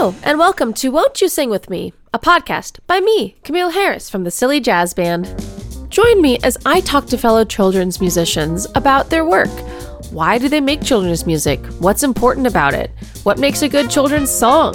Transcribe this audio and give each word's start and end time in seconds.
Hello, 0.00 0.14
and 0.22 0.38
welcome 0.38 0.72
to 0.72 0.88
Won't 0.88 1.20
You 1.20 1.28
Sing 1.28 1.50
With 1.50 1.68
Me, 1.68 1.92
a 2.14 2.18
podcast 2.18 2.78
by 2.86 3.00
me, 3.00 3.36
Camille 3.44 3.68
Harris 3.68 4.08
from 4.08 4.24
the 4.24 4.30
Silly 4.30 4.58
Jazz 4.58 4.94
Band. 4.94 5.26
Join 5.90 6.22
me 6.22 6.38
as 6.42 6.56
I 6.64 6.80
talk 6.80 7.04
to 7.08 7.18
fellow 7.18 7.44
children's 7.44 8.00
musicians 8.00 8.66
about 8.74 9.10
their 9.10 9.26
work. 9.26 9.50
Why 10.10 10.38
do 10.38 10.48
they 10.48 10.62
make 10.62 10.82
children's 10.82 11.26
music? 11.26 11.62
What's 11.80 12.02
important 12.02 12.46
about 12.46 12.72
it? 12.72 12.90
What 13.24 13.38
makes 13.38 13.60
a 13.60 13.68
good 13.68 13.90
children's 13.90 14.30
song? 14.30 14.74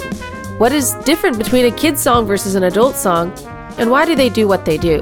What 0.58 0.70
is 0.70 0.94
different 1.04 1.38
between 1.38 1.64
a 1.64 1.76
kid's 1.76 2.00
song 2.00 2.24
versus 2.24 2.54
an 2.54 2.62
adult 2.62 2.94
song? 2.94 3.32
And 3.78 3.90
why 3.90 4.06
do 4.06 4.14
they 4.14 4.28
do 4.28 4.46
what 4.46 4.64
they 4.64 4.78
do? 4.78 5.00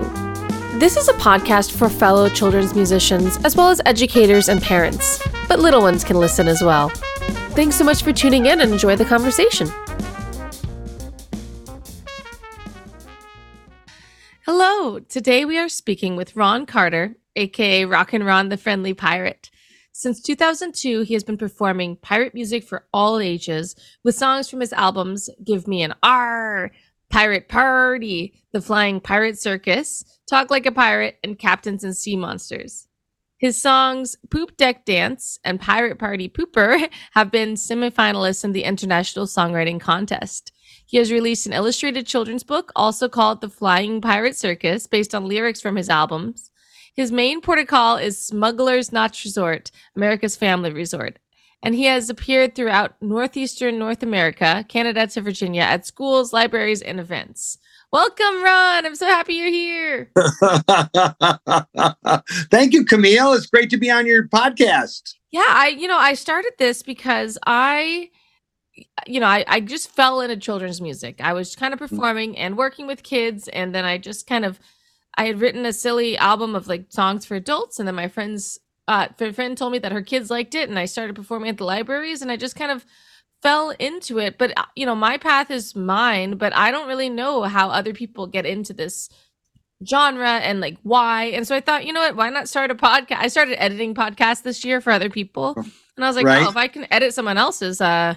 This 0.79 0.97
is 0.97 1.09
a 1.09 1.20
podcast 1.20 1.70
for 1.70 1.91
fellow 1.91 2.30
children's 2.30 2.75
musicians, 2.75 3.37
as 3.45 3.56
well 3.56 3.69
as 3.69 3.83
educators 3.84 4.48
and 4.48 4.62
parents, 4.62 5.23
but 5.48 5.59
little 5.59 5.83
ones 5.83 6.02
can 6.02 6.16
listen 6.16 6.48
as 6.48 6.62
well. 6.62 6.88
Thanks 7.55 7.77
so 7.77 7.84
much 7.84 8.02
for 8.02 8.15
tuning 8.15 8.47
in 8.47 8.62
and 8.62 8.73
enjoy 8.73 8.97
the 8.97 9.05
conversation. 9.05 9.70
Hello, 14.47 14.98
today 14.98 15.47
we 15.47 15.57
are 15.57 15.71
speaking 15.71 16.16
with 16.16 16.37
Ron 16.37 16.66
Carter, 16.66 17.16
aka 17.35 17.87
Rockin' 17.87 18.23
Ron 18.23 18.51
the 18.51 18.59
Friendly 18.59 18.93
Pirate. 18.93 19.51
Since 19.91 20.21
2002, 20.21 21.01
he 21.01 21.15
has 21.15 21.25
been 21.25 21.39
performing 21.39 21.97
pirate 21.97 22.35
music 22.35 22.62
for 22.62 22.85
all 22.93 23.21
ages 23.21 23.75
with 24.02 24.16
songs 24.16 24.51
from 24.51 24.61
his 24.61 24.75
albums 24.75 25.30
Give 25.43 25.66
Me 25.66 25.83
an 25.83 25.95
R, 26.02 26.73
Pirate 27.09 27.49
Party, 27.49 28.35
The 28.52 28.61
Flying 28.61 29.01
Pirate 29.01 29.38
Circus, 29.38 30.05
Talk 30.29 30.51
Like 30.51 30.66
a 30.66 30.73
Pirate, 30.73 31.16
and 31.24 31.38
Captains 31.38 31.83
and 31.83 31.97
Sea 31.97 32.16
Monsters. 32.16 32.87
His 33.38 33.59
songs 33.59 34.15
Poop 34.30 34.59
Deck 34.59 34.85
Dance 34.85 35.38
and 35.43 35.59
Pirate 35.59 35.99
Party 35.99 36.29
Pooper 36.29 36.90
have 37.13 37.30
been 37.30 37.55
semifinalists 37.55 38.45
in 38.45 38.52
the 38.52 38.65
International 38.65 39.24
Songwriting 39.24 39.80
Contest. 39.80 40.52
He 40.87 40.99
has 40.99 41.10
released 41.10 41.46
an 41.46 41.52
illustrated 41.52 42.07
children's 42.07 42.45
book, 42.45 42.71
also 42.77 43.09
called 43.09 43.40
The 43.40 43.49
Flying 43.49 44.01
Pirate 44.01 44.37
Circus, 44.37 44.87
based 44.87 45.15
on 45.15 45.27
lyrics 45.27 45.60
from 45.60 45.77
his 45.77 45.88
albums. 45.88 46.51
His 46.95 47.10
main 47.10 47.40
protocol 47.40 47.96
is 47.96 48.24
Smuggler's 48.24 48.93
Notch 48.93 49.24
Resort, 49.24 49.71
America's 49.96 50.37
Family 50.37 50.73
Resort. 50.73 51.18
And 51.62 51.74
he 51.74 51.85
has 51.85 52.10
appeared 52.10 52.55
throughout 52.55 53.01
northeastern 53.01 53.79
North 53.79 54.02
America, 54.02 54.65
Canada 54.68 55.07
to 55.07 55.21
Virginia, 55.23 55.62
at 55.62 55.87
schools, 55.87 56.32
libraries, 56.32 56.82
and 56.82 57.01
events. 57.01 57.57
Welcome, 57.90 58.43
Ron. 58.43 58.85
I'm 58.85 58.96
so 58.96 59.07
happy 59.07 59.35
you're 59.35 59.51
here. 59.51 60.10
Thank 62.51 62.74
you, 62.74 62.85
Camille. 62.85 63.32
It's 63.32 63.46
great 63.46 63.71
to 63.71 63.79
be 63.79 63.90
on 63.90 64.06
your 64.06 64.28
podcast. 64.28 65.15
Yeah, 65.31 65.47
I 65.47 65.69
you 65.69 65.88
know, 65.88 65.97
I 65.97 66.15
started 66.15 66.53
this 66.59 66.82
because 66.82 67.38
I 67.47 68.10
you 69.06 69.21
know, 69.21 69.27
I, 69.27 69.44
I 69.47 69.61
just 69.61 69.91
fell 69.91 70.21
into 70.21 70.37
children's 70.37 70.81
music. 70.81 71.21
I 71.21 71.33
was 71.33 71.56
kind 71.56 71.72
of 71.72 71.81
mm. 71.81 71.89
performing 71.89 72.37
and 72.37 72.56
working 72.56 72.87
with 72.87 73.03
kids, 73.03 73.49
and 73.49 73.75
then 73.75 73.84
I 73.84 73.99
just 73.99 74.27
kind 74.27 74.44
of 74.44 74.59
I 75.17 75.27
had 75.27 75.41
written 75.41 75.65
a 75.65 75.72
silly 75.72 76.17
album 76.17 76.55
of 76.55 76.67
like 76.67 76.87
songs 76.89 77.25
for 77.25 77.34
adults, 77.34 77.78
and 77.78 77.87
then 77.87 77.95
my 77.95 78.09
friends 78.09 78.59
uh 78.87 79.09
friend 79.33 79.56
told 79.56 79.72
me 79.72 79.78
that 79.78 79.93
her 79.93 80.03
kids 80.03 80.31
liked 80.31 80.55
it, 80.55 80.69
and 80.69 80.78
I 80.78 80.87
started 80.87 81.17
performing 81.17 81.50
at 81.50 81.59
the 81.59 81.65
libraries, 81.65 82.22
and 82.22 82.31
I 82.31 82.37
just 82.37 82.56
kind 82.56 82.72
of 82.72 82.84
fell 83.43 83.71
into 83.71 84.19
it. 84.19 84.39
But 84.39 84.53
uh, 84.56 84.65
you 84.75 84.87
know, 84.87 84.97
my 84.97 85.19
path 85.19 85.50
is 85.50 85.77
mine, 85.77 86.37
but 86.37 86.55
I 86.56 86.71
don't 86.71 86.89
really 86.89 87.11
know 87.11 87.43
how 87.43 87.69
other 87.69 87.93
people 87.93 88.27
get 88.27 88.47
into 88.47 88.72
this 88.72 89.09
genre 89.87 90.39
and 90.39 90.61
like 90.61 90.78
why. 90.83 91.25
And 91.27 91.47
so 91.47 91.55
I 91.55 91.61
thought, 91.61 91.84
you 91.87 91.93
know 91.93 92.00
what, 92.00 92.17
why 92.17 92.31
not 92.31 92.49
start 92.49 92.71
a 92.71 92.75
podcast? 92.75 93.19
I 93.19 93.28
started 93.28 93.62
editing 93.62 93.95
podcasts 93.95 94.43
this 94.43 94.65
year 94.65 94.81
for 94.81 94.91
other 94.91 95.11
people. 95.11 95.55
And 95.56 96.05
I 96.05 96.09
was 96.09 96.17
like, 96.17 96.27
right. 96.27 96.45
oh, 96.45 96.49
if 96.49 96.56
I 96.56 96.69
can 96.69 96.87
edit 96.91 97.15
someone 97.15 97.39
else's, 97.39 97.81
uh, 97.81 98.17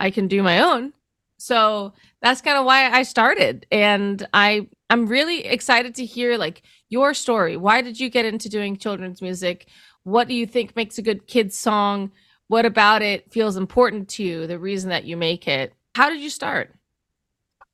I 0.00 0.10
can 0.10 0.26
do 0.26 0.42
my 0.42 0.60
own. 0.60 0.92
So 1.36 1.92
that's 2.20 2.40
kind 2.40 2.58
of 2.58 2.64
why 2.64 2.90
I 2.90 3.02
started. 3.02 3.66
And 3.70 4.26
I 4.34 4.68
I'm 4.88 5.06
really 5.06 5.46
excited 5.46 5.94
to 5.96 6.04
hear 6.04 6.36
like 6.36 6.62
your 6.88 7.14
story. 7.14 7.56
Why 7.56 7.80
did 7.82 8.00
you 8.00 8.10
get 8.10 8.24
into 8.24 8.48
doing 8.48 8.76
children's 8.76 9.22
music? 9.22 9.68
What 10.02 10.26
do 10.26 10.34
you 10.34 10.46
think 10.46 10.74
makes 10.74 10.98
a 10.98 11.02
good 11.02 11.28
kids 11.28 11.56
song? 11.56 12.10
What 12.48 12.66
about 12.66 13.02
it 13.02 13.30
feels 13.32 13.56
important 13.56 14.08
to 14.10 14.24
you? 14.24 14.46
The 14.48 14.58
reason 14.58 14.90
that 14.90 15.04
you 15.04 15.16
make 15.16 15.46
it. 15.46 15.72
How 15.94 16.10
did 16.10 16.20
you 16.20 16.30
start? 16.30 16.74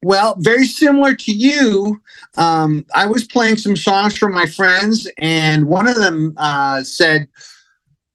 Well, 0.03 0.37
very 0.39 0.67
similar 0.67 1.15
to 1.15 1.33
you. 1.33 2.01
Um, 2.37 2.85
I 2.95 3.07
was 3.07 3.25
playing 3.25 3.57
some 3.57 3.77
songs 3.77 4.17
for 4.17 4.29
my 4.29 4.47
friends, 4.47 5.09
and 5.19 5.67
one 5.67 5.89
of 5.89 5.97
them 5.97 6.35
uh, 6.37 6.83
said, 6.83 7.29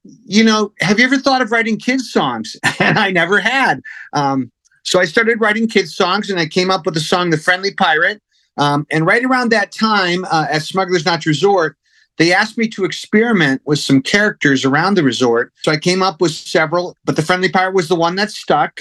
You 0.03 0.43
know, 0.43 0.73
have 0.79 0.99
you 0.99 1.05
ever 1.05 1.17
thought 1.17 1.41
of 1.41 1.51
writing 1.51 1.77
kids' 1.77 2.11
songs? 2.11 2.55
And 2.79 2.97
I 2.97 3.11
never 3.11 3.39
had. 3.39 3.81
Um, 4.13 4.51
so 4.83 4.99
I 4.99 5.05
started 5.05 5.39
writing 5.39 5.67
kids' 5.67 5.95
songs, 5.95 6.29
and 6.29 6.39
I 6.39 6.47
came 6.47 6.71
up 6.71 6.85
with 6.85 6.95
the 6.95 6.99
song 6.99 7.29
The 7.29 7.37
Friendly 7.37 7.73
Pirate. 7.73 8.21
Um, 8.57 8.87
and 8.91 9.05
right 9.05 9.23
around 9.23 9.49
that 9.51 9.71
time 9.71 10.25
uh, 10.25 10.47
at 10.49 10.63
Smuggler's 10.63 11.05
Notch 11.05 11.25
Resort, 11.25 11.77
they 12.17 12.33
asked 12.33 12.57
me 12.57 12.67
to 12.69 12.85
experiment 12.85 13.61
with 13.65 13.79
some 13.79 14.01
characters 14.01 14.65
around 14.65 14.95
the 14.95 15.03
resort. 15.03 15.53
So 15.63 15.71
I 15.71 15.77
came 15.77 16.03
up 16.03 16.21
with 16.21 16.31
several, 16.31 16.95
but 17.05 17.15
The 17.15 17.21
Friendly 17.21 17.49
Pirate 17.49 17.73
was 17.73 17.87
the 17.87 17.95
one 17.95 18.15
that 18.15 18.31
stuck. 18.31 18.79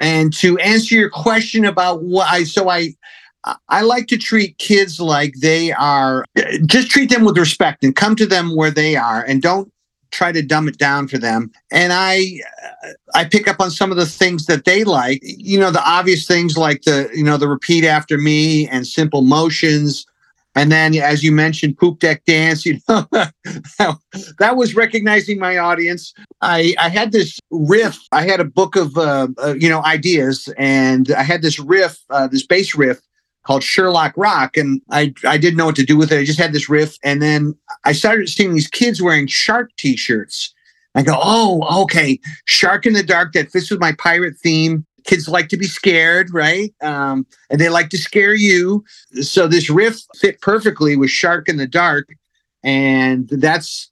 And 0.00 0.32
to 0.38 0.58
answer 0.58 0.94
your 0.94 1.10
question 1.10 1.64
about 1.64 2.02
what 2.02 2.28
I, 2.30 2.44
so 2.44 2.68
I, 2.68 2.94
I 3.68 3.82
like 3.82 4.08
to 4.08 4.18
treat 4.18 4.58
kids 4.58 5.00
like 5.00 5.34
they 5.40 5.72
are, 5.72 6.24
just 6.66 6.90
treat 6.90 7.10
them 7.10 7.24
with 7.24 7.38
respect 7.38 7.84
and 7.84 7.94
come 7.94 8.16
to 8.16 8.26
them 8.26 8.56
where 8.56 8.70
they 8.70 8.96
are 8.96 9.22
and 9.22 9.40
don't 9.40 9.71
try 10.12 10.30
to 10.30 10.42
dumb 10.42 10.68
it 10.68 10.78
down 10.78 11.08
for 11.08 11.18
them. 11.18 11.50
And 11.72 11.92
I, 11.92 12.38
I 13.14 13.24
pick 13.24 13.48
up 13.48 13.60
on 13.60 13.70
some 13.70 13.90
of 13.90 13.96
the 13.96 14.06
things 14.06 14.46
that 14.46 14.64
they 14.64 14.84
like, 14.84 15.20
you 15.22 15.58
know, 15.58 15.70
the 15.70 15.82
obvious 15.84 16.26
things 16.26 16.56
like 16.56 16.82
the, 16.82 17.10
you 17.12 17.24
know, 17.24 17.36
the 17.36 17.48
repeat 17.48 17.84
after 17.84 18.18
me 18.18 18.68
and 18.68 18.86
simple 18.86 19.22
motions. 19.22 20.06
And 20.54 20.70
then, 20.70 20.94
as 20.96 21.24
you 21.24 21.32
mentioned, 21.32 21.78
poop 21.78 21.98
deck 21.98 22.24
dance. 22.26 22.66
You 22.76 22.78
know, 23.80 23.96
that 24.38 24.56
was 24.56 24.76
recognizing 24.76 25.38
my 25.38 25.58
audience. 25.58 26.14
I 26.40 26.74
I 26.78 26.88
had 26.88 27.10
this 27.10 27.40
riff. 27.50 27.98
I 28.12 28.22
had 28.22 28.38
a 28.38 28.44
book 28.44 28.76
of 28.76 28.96
uh, 28.96 29.28
uh, 29.42 29.54
you 29.58 29.68
know 29.68 29.82
ideas, 29.84 30.52
and 30.58 31.10
I 31.12 31.22
had 31.22 31.42
this 31.42 31.58
riff, 31.58 31.98
uh, 32.10 32.28
this 32.28 32.46
bass 32.46 32.74
riff 32.74 33.00
called 33.44 33.62
Sherlock 33.62 34.14
Rock, 34.16 34.56
and 34.56 34.80
I 34.90 35.12
I 35.24 35.38
didn't 35.38 35.56
know 35.56 35.66
what 35.66 35.76
to 35.76 35.84
do 35.84 35.96
with 35.96 36.12
it. 36.12 36.20
I 36.20 36.24
just 36.24 36.38
had 36.38 36.52
this 36.52 36.68
riff, 36.68 36.96
and 37.02 37.20
then 37.20 37.56
I 37.84 37.92
started 37.92 38.28
seeing 38.28 38.54
these 38.54 38.68
kids 38.68 39.02
wearing 39.02 39.26
shark 39.26 39.70
T-shirts. 39.76 40.54
I 40.94 41.02
go, 41.02 41.18
oh, 41.22 41.82
okay, 41.84 42.20
shark 42.44 42.84
in 42.84 42.92
the 42.92 43.02
dark. 43.02 43.32
That 43.32 43.50
fits 43.50 43.70
with 43.70 43.80
my 43.80 43.92
pirate 43.92 44.36
theme 44.36 44.86
kids 45.04 45.28
like 45.28 45.48
to 45.48 45.56
be 45.56 45.66
scared, 45.66 46.32
right? 46.32 46.74
Um, 46.82 47.26
and 47.50 47.60
they 47.60 47.68
like 47.68 47.90
to 47.90 47.98
scare 47.98 48.34
you. 48.34 48.84
So 49.20 49.46
this 49.46 49.70
riff 49.70 50.00
fit 50.16 50.40
perfectly 50.40 50.96
with 50.96 51.10
Shark 51.10 51.48
in 51.48 51.56
the 51.56 51.66
Dark, 51.66 52.08
and 52.62 53.28
that's 53.28 53.90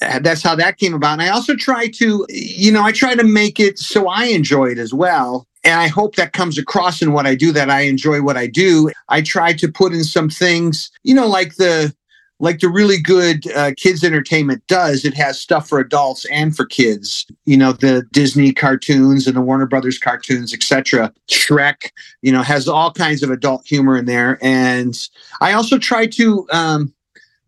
that's 0.00 0.42
how 0.42 0.54
that 0.54 0.78
came 0.78 0.94
about. 0.94 1.14
And 1.14 1.22
I 1.22 1.28
also 1.28 1.56
try 1.56 1.88
to, 1.88 2.24
you 2.28 2.70
know, 2.70 2.84
I 2.84 2.92
try 2.92 3.16
to 3.16 3.24
make 3.24 3.58
it 3.58 3.78
so 3.78 4.06
I 4.08 4.26
enjoy 4.26 4.66
it 4.66 4.78
as 4.78 4.94
well. 4.94 5.46
And 5.64 5.80
I 5.80 5.88
hope 5.88 6.16
that 6.16 6.32
comes 6.32 6.58
across 6.58 7.02
in 7.02 7.12
what 7.12 7.26
I 7.26 7.34
do 7.34 7.52
that 7.52 7.70
I 7.70 7.82
enjoy 7.82 8.22
what 8.22 8.36
I 8.36 8.46
do. 8.46 8.90
I 9.08 9.22
try 9.22 9.52
to 9.54 9.70
put 9.70 9.92
in 9.92 10.04
some 10.04 10.30
things, 10.30 10.90
you 11.02 11.14
know, 11.14 11.26
like 11.26 11.56
the 11.56 11.94
like 12.40 12.60
the 12.60 12.68
really 12.68 13.00
good 13.00 13.50
uh, 13.52 13.72
kids 13.76 14.04
entertainment 14.04 14.62
does. 14.68 15.04
It 15.04 15.14
has 15.14 15.40
stuff 15.40 15.68
for 15.68 15.80
adults 15.80 16.24
and 16.26 16.56
for 16.56 16.66
kids 16.66 17.26
you 17.46 17.56
know 17.56 17.72
the 17.72 18.04
disney 18.12 18.52
cartoons 18.52 19.26
and 19.26 19.36
the 19.36 19.40
warner 19.40 19.66
brothers 19.66 19.98
cartoons 19.98 20.52
etc 20.54 21.12
shrek 21.28 21.90
you 22.22 22.30
know 22.30 22.42
has 22.42 22.68
all 22.68 22.92
kinds 22.92 23.22
of 23.22 23.30
adult 23.30 23.66
humor 23.66 23.96
in 23.96 24.04
there. 24.04 24.38
And 24.42 24.96
i 25.40 25.52
also 25.52 25.78
try 25.78 26.06
to 26.06 26.46
um, 26.52 26.92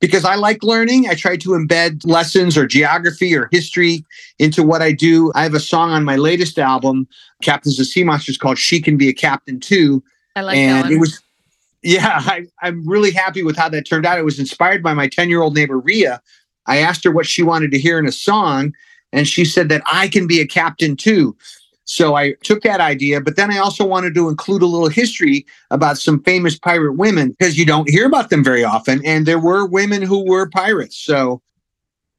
because 0.01 0.25
i 0.25 0.35
like 0.35 0.63
learning 0.63 1.09
i 1.09 1.15
try 1.15 1.37
to 1.37 1.51
embed 1.51 2.05
lessons 2.05 2.57
or 2.57 2.67
geography 2.67 3.35
or 3.37 3.49
history 3.53 4.05
into 4.39 4.63
what 4.63 4.83
i 4.83 4.93
do 4.93 5.31
i 5.35 5.43
have 5.43 5.55
a 5.55 5.61
song 5.61 5.91
on 5.91 6.05
my 6.05 6.17
latest 6.17 6.59
album 6.59 7.07
Captains 7.43 7.79
and 7.79 7.89
Sea 7.89 8.05
Monsters 8.05 8.37
called 8.37 8.59
she 8.59 8.83
can 8.83 8.99
be 8.99 9.09
a 9.09 9.15
captain 9.15 9.61
too 9.61 10.03
I 10.37 10.43
like 10.43 10.57
and 10.57 10.77
that 10.77 10.85
one. 10.85 10.93
it 10.93 11.01
was 11.01 11.23
yeah, 11.83 12.21
I, 12.25 12.47
I'm 12.63 12.87
really 12.87 13.11
happy 13.11 13.43
with 13.43 13.57
how 13.57 13.69
that 13.69 13.87
turned 13.87 14.07
out. 14.07 14.19
It 14.19 14.25
was 14.25 14.39
inspired 14.39 14.83
by 14.83 14.95
my 14.95 15.09
10 15.09 15.29
year 15.29 15.43
old 15.43 15.55
neighbor, 15.55 15.79
Ria. 15.79 16.21
I 16.67 16.79
asked 16.79 17.05
her 17.05 17.11
what 17.11 17.27
she 17.27 17.43
wanted 17.43 17.71
to 17.73 17.79
hear 17.79 17.99
in 17.99 18.07
a 18.07 18.13
song, 18.13 18.75
and 19.13 19.27
she 19.27 19.45
said 19.45 19.69
that 19.71 19.83
I 19.87 20.09
can 20.09 20.27
be 20.27 20.41
a 20.41 20.47
captain 20.47 20.97
too. 20.97 21.37
So 21.91 22.15
I 22.15 22.35
took 22.45 22.63
that 22.63 22.81
idea, 22.81 23.21
but 23.21 23.35
then 23.35 23.51
I 23.51 23.59
also 23.59 23.85
wanted 23.85 24.15
to 24.15 24.29
include 24.29 24.63
a 24.63 24.67
little 24.67 24.89
history 24.89 25.45
about 25.73 25.99
some 25.99 26.23
famous 26.23 26.57
pirate 26.57 26.93
women 26.93 27.31
because 27.31 27.59
you 27.59 27.67
don't 27.67 27.91
hear 27.91 28.07
about 28.07 28.31
them 28.31 28.45
very 28.45 28.63
often. 28.63 29.05
And 29.05 29.27
there 29.27 29.41
were 29.41 29.67
women 29.67 30.01
who 30.01 30.25
were 30.25 30.49
pirates. 30.49 30.97
So 30.97 31.43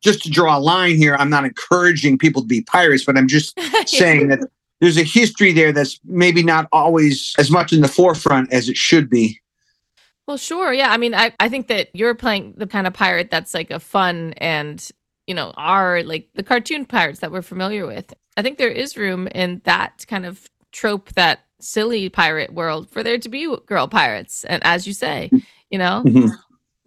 just 0.02 0.24
to 0.24 0.30
draw 0.30 0.58
a 0.58 0.60
line 0.60 0.98
here, 0.98 1.16
I'm 1.16 1.30
not 1.30 1.46
encouraging 1.46 2.18
people 2.18 2.42
to 2.42 2.48
be 2.50 2.64
pirates, 2.64 3.06
but 3.06 3.18
I'm 3.18 3.30
just 3.30 3.58
saying 3.88 4.28
that 4.28 4.42
there's 4.82 4.98
a 4.98 5.04
history 5.04 5.54
there 5.54 5.72
that's 5.72 6.02
maybe 6.04 6.44
not 6.44 6.68
always 6.74 7.34
as 7.38 7.50
much 7.50 7.72
in 7.72 7.80
the 7.80 7.88
forefront 7.88 8.52
as 8.52 8.68
it 8.68 8.76
should 8.76 9.10
be. 9.10 9.40
Well, 10.28 10.36
sure. 10.36 10.74
Yeah. 10.74 10.92
I 10.92 10.98
mean, 10.98 11.16
I, 11.16 11.32
I 11.40 11.48
think 11.48 11.70
that 11.70 11.92
you're 11.94 12.14
playing 12.14 12.56
the 12.58 12.68
kind 12.68 12.88
of 12.88 12.94
pirate 12.94 13.32
that's 13.32 13.54
like 13.54 13.72
a 13.72 13.80
fun 13.80 14.34
and, 14.36 14.86
you 15.28 15.34
know, 15.34 15.54
are 15.56 16.04
like 16.04 16.28
the 16.36 16.44
cartoon 16.44 16.86
pirates 16.86 17.22
that 17.22 17.32
we're 17.32 17.42
familiar 17.42 17.88
with. 17.88 18.14
I 18.38 18.42
think 18.42 18.58
there 18.58 18.70
is 18.70 18.98
room 18.98 19.28
in 19.28 19.62
that 19.66 20.06
kind 20.08 20.26
of 20.26 20.50
trope 20.72 21.14
that 21.14 21.40
silly 21.60 22.10
pirate 22.10 22.54
world 22.54 22.90
for 22.90 23.04
there 23.04 23.18
to 23.18 23.30
be 23.30 23.56
girl 23.66 23.88
pirates, 23.88 24.44
and 24.46 24.64
as 24.66 24.88
you 24.88 24.94
say, 24.94 25.30
you 25.70 25.78
know. 25.78 26.04
Mhm. 26.06 26.30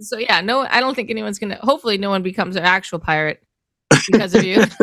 So 0.00 0.18
yeah, 0.18 0.40
no, 0.40 0.66
I 0.68 0.80
don't 0.80 0.94
think 0.94 1.10
anyone's 1.10 1.38
gonna. 1.38 1.58
Hopefully, 1.62 1.98
no 1.98 2.10
one 2.10 2.22
becomes 2.22 2.56
an 2.56 2.64
actual 2.64 2.98
pirate 2.98 3.42
because 4.10 4.34
of 4.34 4.42
you. 4.44 4.56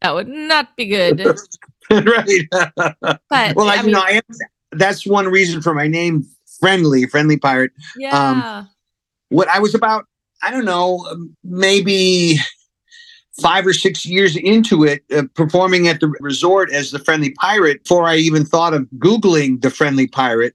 that 0.00 0.14
would 0.14 0.28
not 0.28 0.76
be 0.76 0.86
good. 0.86 1.20
right. 1.90 2.46
But 2.50 3.56
well, 3.56 3.68
I, 3.68 3.74
I 3.74 3.76
you 3.76 3.82
mean, 3.82 3.92
know, 3.92 4.00
I 4.00 4.10
am, 4.12 4.22
that's 4.72 5.06
one 5.06 5.26
reason 5.26 5.60
for 5.60 5.74
my 5.74 5.86
name, 5.86 6.24
Friendly, 6.60 7.06
Friendly 7.06 7.36
Pirate. 7.36 7.72
yeah, 7.96 8.64
What 9.28 9.48
I 9.48 9.58
was 9.58 9.74
about, 9.74 10.06
I 10.42 10.50
don't 10.50 10.64
know, 10.64 11.06
um, 11.10 11.36
maybe 11.44 12.38
five 13.40 13.66
or 13.66 13.72
six 13.72 14.04
years 14.06 14.36
into 14.36 14.84
it, 14.84 15.02
uh, 15.16 15.22
performing 15.34 15.88
at 15.88 16.00
the 16.00 16.08
resort 16.20 16.70
as 16.72 16.90
the 16.90 16.98
Friendly 16.98 17.30
Pirate 17.30 17.82
before 17.84 18.04
I 18.06 18.16
even 18.16 18.44
thought 18.44 18.74
of 18.74 18.82
Googling 18.98 19.60
the 19.62 19.70
Friendly 19.70 20.06
Pirate. 20.06 20.54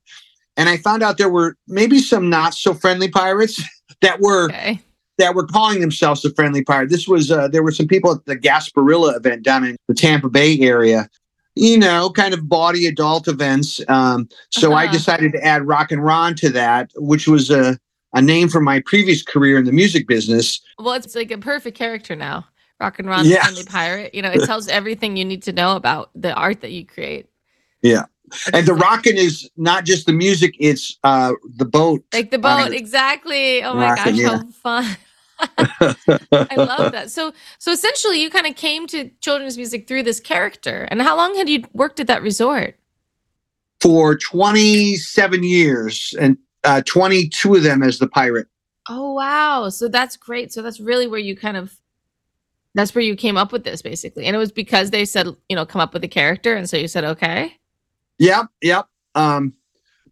And 0.58 0.70
I 0.70 0.78
found 0.78 1.04
out 1.04 1.18
there 1.18 1.30
were 1.30 1.58
maybe 1.68 2.00
some 2.00 2.30
not 2.30 2.54
so 2.54 2.74
friendly 2.74 3.10
pirates 3.10 3.62
that 4.02 4.20
were 4.22 4.46
okay. 4.46 4.80
that 5.18 5.36
were 5.36 5.46
calling 5.46 5.82
themselves 5.82 6.22
the 6.22 6.30
Friendly 6.32 6.64
Pirate. 6.64 6.90
This 6.90 7.08
was 7.08 7.32
uh, 7.32 7.48
there 7.50 7.64
were 7.64 7.72
some 7.72 7.88
people 7.88 8.12
at 8.12 8.26
the 8.26 8.38
Gasparilla 8.38 9.16
event 9.18 9.44
down 9.44 9.64
in 9.66 9.76
the 9.88 9.94
Tampa 9.94 10.30
Bay 10.30 10.60
area. 10.62 11.10
You 11.58 11.78
know, 11.78 12.10
kind 12.10 12.34
of 12.34 12.50
bawdy 12.50 12.86
adult 12.86 13.28
events. 13.30 13.80
Um, 13.88 14.28
so 14.52 14.74
I 14.74 14.84
Uh-huh. 14.86 14.94
decided 14.94 15.32
to 15.34 15.44
add 15.44 15.66
Rockin' 15.66 16.02
Ron 16.02 16.36
to 16.36 16.50
that, 16.50 16.92
which 16.98 17.28
was 17.30 17.50
a, 17.50 17.78
a 18.14 18.22
name 18.22 18.50
from 18.50 18.66
my 18.66 18.82
previous 18.86 19.24
career 19.24 19.58
in 19.58 19.64
the 19.64 19.72
music 19.72 20.06
business. 20.06 20.60
Well, 20.80 20.96
it's 20.96 21.16
like 21.16 21.32
a 21.32 21.38
perfect 21.38 21.78
character 21.78 22.14
now. 22.14 22.46
Rockin' 22.80 23.06
Ron, 23.06 23.26
Yeah. 23.26 23.38
the 23.38 23.42
friendly 23.44 23.64
pirate. 23.64 24.16
You 24.16 24.22
know, 24.22 24.32
it 24.32 24.46
tells 24.46 24.68
everything 24.68 25.18
you 25.18 25.26
need 25.26 25.44
to 25.44 25.54
know 25.54 25.76
about 25.76 26.10
the 26.16 26.34
art 26.34 26.62
that 26.62 26.72
you 26.72 26.86
create. 26.86 27.28
Yeah. 27.82 28.06
And 28.54 28.66
the 28.66 28.74
like- 28.74 28.84
rockin' 28.84 29.18
is 29.18 29.50
not 29.56 29.86
just 29.86 30.08
the 30.08 30.14
music; 30.14 30.56
it's 30.60 30.98
uh, 31.04 31.34
the 31.58 31.66
boat. 31.66 32.04
like 32.14 32.32
the 32.32 32.40
boat, 32.40 32.72
mean, 32.72 32.74
exactly. 32.74 33.64
Oh 33.64 33.76
my 33.76 33.92
rockin', 33.92 34.16
gosh, 34.16 34.22
yeah. 34.22 34.38
how 34.38 34.46
fun! 34.52 34.98
I 36.32 36.56
love 36.56 36.92
that. 36.92 37.12
So, 37.12 37.34
so 37.60 37.72
essentially, 37.72 38.22
you 38.22 38.30
kind 38.30 38.48
of 38.48 38.56
came 38.56 38.88
to 38.88 39.10
children's 39.22 39.58
music 39.58 39.88
through 39.88 40.04
this 40.04 40.20
character. 40.20 40.88
And 40.90 41.02
how 41.02 41.16
long 41.16 41.36
had 41.36 41.50
you 41.50 41.64
worked 41.74 42.00
at 42.00 42.08
that 42.08 42.22
resort? 42.22 42.78
for 43.82 44.18
27 44.18 45.44
years, 45.44 46.14
and 46.20 46.38
uh, 46.64 46.82
22 46.86 47.56
of 47.56 47.64
them 47.64 47.84
as 47.84 48.00
the 48.00 48.08
pirate. 48.08 48.48
Oh 48.90 49.14
wow! 49.14 49.70
So 49.70 49.88
that's 49.88 50.18
great. 50.18 50.52
So 50.54 50.62
that's 50.62 50.80
really 50.80 51.08
where 51.08 51.20
you 51.20 51.36
kind 51.36 51.58
of 51.58 51.76
that's 52.76 52.94
where 52.94 53.04
you 53.04 53.16
came 53.16 53.38
up 53.38 53.52
with 53.52 53.64
this 53.64 53.82
basically. 53.82 54.26
And 54.26 54.36
it 54.36 54.40
was 54.40 54.52
because 54.52 54.92
they 54.92 55.06
said, 55.06 55.28
you 55.50 55.56
know, 55.56 55.66
come 55.66 55.82
up 55.82 55.94
with 55.94 56.04
a 56.04 56.08
character 56.08 56.56
and 56.56 56.70
so 56.70 56.78
you 56.78 56.88
said 56.88 57.04
okay. 57.04 57.58
Yep, 58.20 58.48
yep. 58.62 58.88
Um, 59.16 59.54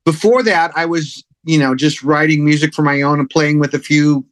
before 0.05 0.41
that, 0.43 0.71
I 0.75 0.85
was, 0.85 1.23
you 1.43 1.59
know, 1.59 1.75
just 1.75 2.03
writing 2.03 2.43
music 2.43 2.73
for 2.73 2.81
my 2.81 3.01
own 3.01 3.19
and 3.19 3.29
playing 3.29 3.59
with 3.59 3.73
a 3.73 3.79
few 3.79 4.25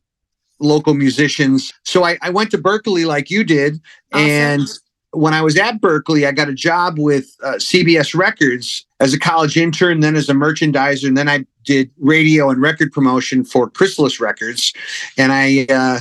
local 0.60 0.94
musicians. 0.94 1.74
So 1.84 2.04
I, 2.04 2.18
I 2.22 2.30
went 2.30 2.52
to 2.52 2.58
Berklee 2.58 3.06
like 3.06 3.30
you 3.30 3.44
did. 3.44 3.82
Awesome. 4.14 4.30
And 4.30 4.68
when 5.12 5.34
I 5.34 5.42
was 5.42 5.58
at 5.58 5.82
Berklee, 5.82 6.26
I 6.26 6.32
got 6.32 6.48
a 6.48 6.54
job 6.54 6.98
with 6.98 7.36
uh, 7.44 7.54
CBS 7.54 8.16
Records 8.18 8.86
as 9.00 9.14
a 9.14 9.20
college 9.20 9.58
intern, 9.58 10.00
then 10.00 10.16
as 10.16 10.30
a 10.30 10.34
merchandiser, 10.34 11.08
and 11.08 11.18
then 11.18 11.28
I 11.28 11.46
did 11.66 11.92
radio 12.00 12.50
and 12.50 12.62
record 12.62 12.92
promotion 12.92 13.44
for 13.44 13.70
Chrysalis 13.70 14.20
Records. 14.20 14.74
And 15.18 15.32
I, 15.34 15.66
uh, 15.70 16.00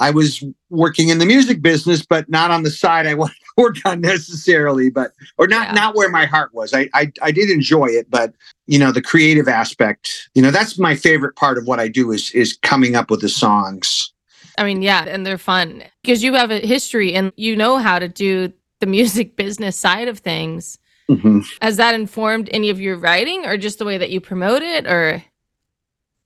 I 0.00 0.10
was 0.10 0.42
working 0.70 1.10
in 1.10 1.18
the 1.18 1.26
music 1.26 1.60
business, 1.60 2.04
but 2.04 2.28
not 2.30 2.50
on 2.50 2.62
the 2.62 2.70
side 2.70 3.06
I 3.06 3.14
wanted 3.14 3.34
to 3.34 3.62
work 3.62 3.76
on 3.84 4.00
necessarily, 4.00 4.90
but 4.90 5.12
or 5.38 5.46
not 5.46 5.68
Yeah. 5.68 5.74
not 5.74 5.94
where 5.94 6.08
my 6.08 6.24
heart 6.24 6.52
was. 6.54 6.72
I, 6.74 6.88
I 6.94 7.12
I 7.22 7.30
did 7.30 7.50
enjoy 7.50 7.86
it, 7.86 8.10
but 8.10 8.32
you 8.66 8.78
know 8.78 8.90
the 8.90 9.02
creative 9.02 9.46
aspect. 9.46 10.30
You 10.34 10.42
know 10.42 10.50
that's 10.50 10.78
my 10.78 10.96
favorite 10.96 11.36
part 11.36 11.58
of 11.58 11.66
what 11.66 11.78
I 11.78 11.88
do 11.88 12.10
is 12.10 12.30
is 12.32 12.58
coming 12.62 12.96
up 12.96 13.10
with 13.10 13.20
the 13.20 13.28
songs. 13.28 14.12
I 14.58 14.64
mean, 14.64 14.82
yeah, 14.82 15.04
and 15.06 15.24
they're 15.24 15.38
fun 15.38 15.84
because 16.02 16.22
you 16.22 16.34
have 16.34 16.50
a 16.50 16.58
history 16.58 17.14
and 17.14 17.32
you 17.36 17.54
know 17.54 17.76
how 17.78 17.98
to 17.98 18.08
do 18.08 18.52
the 18.80 18.86
music 18.86 19.36
business 19.44 19.76
side 19.76 20.08
of 20.08 20.18
things. 20.20 20.78
Mhm. 21.10 21.44
Has 21.60 21.76
that 21.76 21.94
informed 21.94 22.48
any 22.52 22.70
of 22.70 22.80
your 22.80 22.96
writing 22.96 23.44
or 23.44 23.56
just 23.58 23.78
the 23.78 23.84
way 23.84 23.98
that 23.98 24.10
you 24.10 24.20
promote 24.20 24.62
it 24.62 24.86
or 24.86 25.22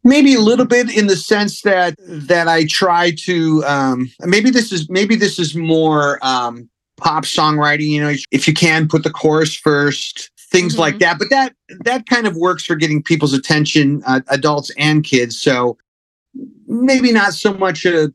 maybe 0.04 0.34
a 0.34 0.40
little 0.40 0.66
bit 0.66 0.94
in 0.96 1.06
the 1.06 1.16
sense 1.16 1.62
that 1.62 1.96
that 2.06 2.46
I 2.46 2.66
try 2.66 3.12
to 3.24 3.64
um 3.64 4.10
maybe 4.20 4.50
this 4.50 4.70
is 4.70 4.88
maybe 4.90 5.16
this 5.16 5.38
is 5.38 5.54
more 5.56 6.18
um 6.22 6.68
pop 6.96 7.24
songwriting 7.24 7.88
you 7.88 8.00
know 8.00 8.14
if 8.30 8.46
you 8.46 8.54
can 8.54 8.86
put 8.86 9.02
the 9.02 9.10
chorus 9.10 9.54
first 9.56 10.30
things 10.38 10.74
Mhm. 10.76 10.78
like 10.78 10.98
that 11.00 11.18
but 11.18 11.30
that 11.30 11.54
that 11.84 12.06
kind 12.06 12.26
of 12.26 12.36
works 12.36 12.64
for 12.64 12.76
getting 12.76 13.02
people's 13.02 13.32
attention 13.32 14.02
uh, 14.06 14.20
adults 14.28 14.70
and 14.78 15.02
kids 15.02 15.40
so 15.40 15.76
maybe 16.68 17.10
not 17.12 17.34
so 17.34 17.52
much 17.54 17.84
a 17.84 18.12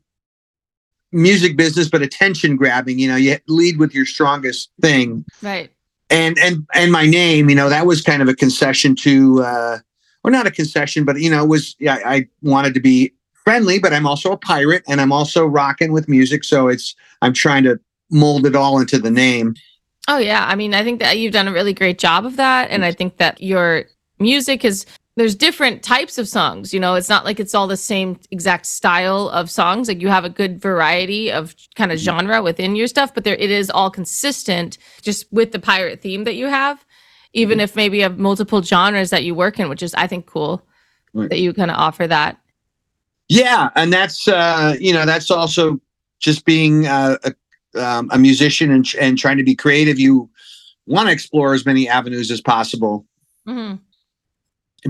music 1.12 1.56
business 1.56 1.88
but 1.88 2.00
attention 2.02 2.56
grabbing 2.56 2.98
you 2.98 3.08
know 3.08 3.16
you 3.16 3.36
lead 3.48 3.78
with 3.78 3.92
your 3.92 4.06
strongest 4.06 4.70
thing 4.80 5.24
right? 5.42 5.70
and 6.08 6.38
and 6.38 6.66
and 6.74 6.90
my 6.92 7.04
name 7.06 7.50
you 7.50 7.56
know 7.56 7.68
that 7.68 7.84
was 7.84 8.00
kind 8.00 8.22
of 8.22 8.28
a 8.28 8.34
concession 8.34 8.94
to 8.94 9.42
uh 9.42 9.78
or 10.24 10.30
not 10.30 10.46
a 10.46 10.50
concession 10.50 11.04
but 11.04 11.20
you 11.20 11.30
know 11.30 11.42
it 11.42 11.48
was 11.48 11.76
yeah 11.78 11.98
i 12.04 12.26
wanted 12.42 12.74
to 12.74 12.80
be 12.80 13.12
friendly 13.44 13.78
but 13.78 13.92
i'm 13.92 14.06
also 14.06 14.32
a 14.32 14.36
pirate 14.36 14.82
and 14.88 15.00
i'm 15.00 15.12
also 15.12 15.46
rocking 15.46 15.92
with 15.92 16.08
music 16.08 16.44
so 16.44 16.68
it's 16.68 16.94
i'm 17.22 17.32
trying 17.32 17.64
to 17.64 17.78
mold 18.10 18.46
it 18.46 18.56
all 18.56 18.78
into 18.78 18.98
the 18.98 19.10
name 19.10 19.54
Oh 20.08 20.18
yeah, 20.18 20.46
I 20.48 20.56
mean, 20.56 20.74
I 20.74 20.82
think 20.82 21.00
that 21.00 21.18
you've 21.18 21.32
done 21.32 21.46
a 21.46 21.52
really 21.52 21.72
great 21.72 21.98
job 21.98 22.24
of 22.24 22.36
that, 22.36 22.70
and 22.70 22.84
I 22.84 22.90
think 22.90 23.18
that 23.18 23.40
your 23.40 23.84
music 24.18 24.64
is 24.64 24.86
there's 25.16 25.34
different 25.34 25.82
types 25.82 26.18
of 26.18 26.28
songs. 26.28 26.72
You 26.72 26.80
know, 26.80 26.94
it's 26.94 27.08
not 27.08 27.24
like 27.24 27.38
it's 27.38 27.54
all 27.54 27.66
the 27.66 27.76
same 27.76 28.18
exact 28.30 28.66
style 28.66 29.28
of 29.28 29.50
songs. 29.50 29.86
Like 29.86 30.00
you 30.00 30.08
have 30.08 30.24
a 30.24 30.30
good 30.30 30.60
variety 30.60 31.30
of 31.30 31.54
kind 31.74 31.92
of 31.92 31.98
mm-hmm. 31.98 32.04
genre 32.04 32.42
within 32.42 32.74
your 32.74 32.86
stuff, 32.86 33.14
but 33.14 33.24
there 33.24 33.36
it 33.36 33.50
is 33.50 33.70
all 33.70 33.90
consistent, 33.90 34.78
just 35.02 35.30
with 35.32 35.52
the 35.52 35.58
pirate 35.58 36.00
theme 36.00 36.24
that 36.24 36.34
you 36.34 36.46
have. 36.46 36.84
Even 37.32 37.60
if 37.60 37.76
maybe 37.76 37.98
you 37.98 38.02
have 38.02 38.18
multiple 38.18 38.60
genres 38.62 39.10
that 39.10 39.22
you 39.24 39.34
work 39.34 39.58
in, 39.60 39.68
which 39.68 39.82
is 39.82 39.94
I 39.94 40.06
think 40.06 40.26
cool 40.26 40.62
Right. 41.12 41.28
that 41.30 41.38
you 41.40 41.52
kind 41.52 41.70
of 41.70 41.76
offer 41.76 42.06
that. 42.06 42.38
yeah 43.28 43.70
and 43.76 43.92
that's 43.92 44.26
uh 44.28 44.76
you 44.80 44.92
know 44.92 45.04
that's 45.06 45.30
also 45.30 45.80
just 46.20 46.44
being 46.44 46.86
uh, 46.86 47.16
a, 47.24 47.32
um, 47.84 48.08
a 48.12 48.18
musician 48.18 48.70
and, 48.70 48.86
and 49.00 49.18
trying 49.18 49.36
to 49.36 49.42
be 49.44 49.54
creative 49.54 49.98
you 49.98 50.28
want 50.86 51.08
to 51.08 51.12
explore 51.12 51.52
as 51.54 51.64
many 51.66 51.88
avenues 51.88 52.30
as 52.30 52.40
possible 52.40 53.06
hmm 53.46 53.74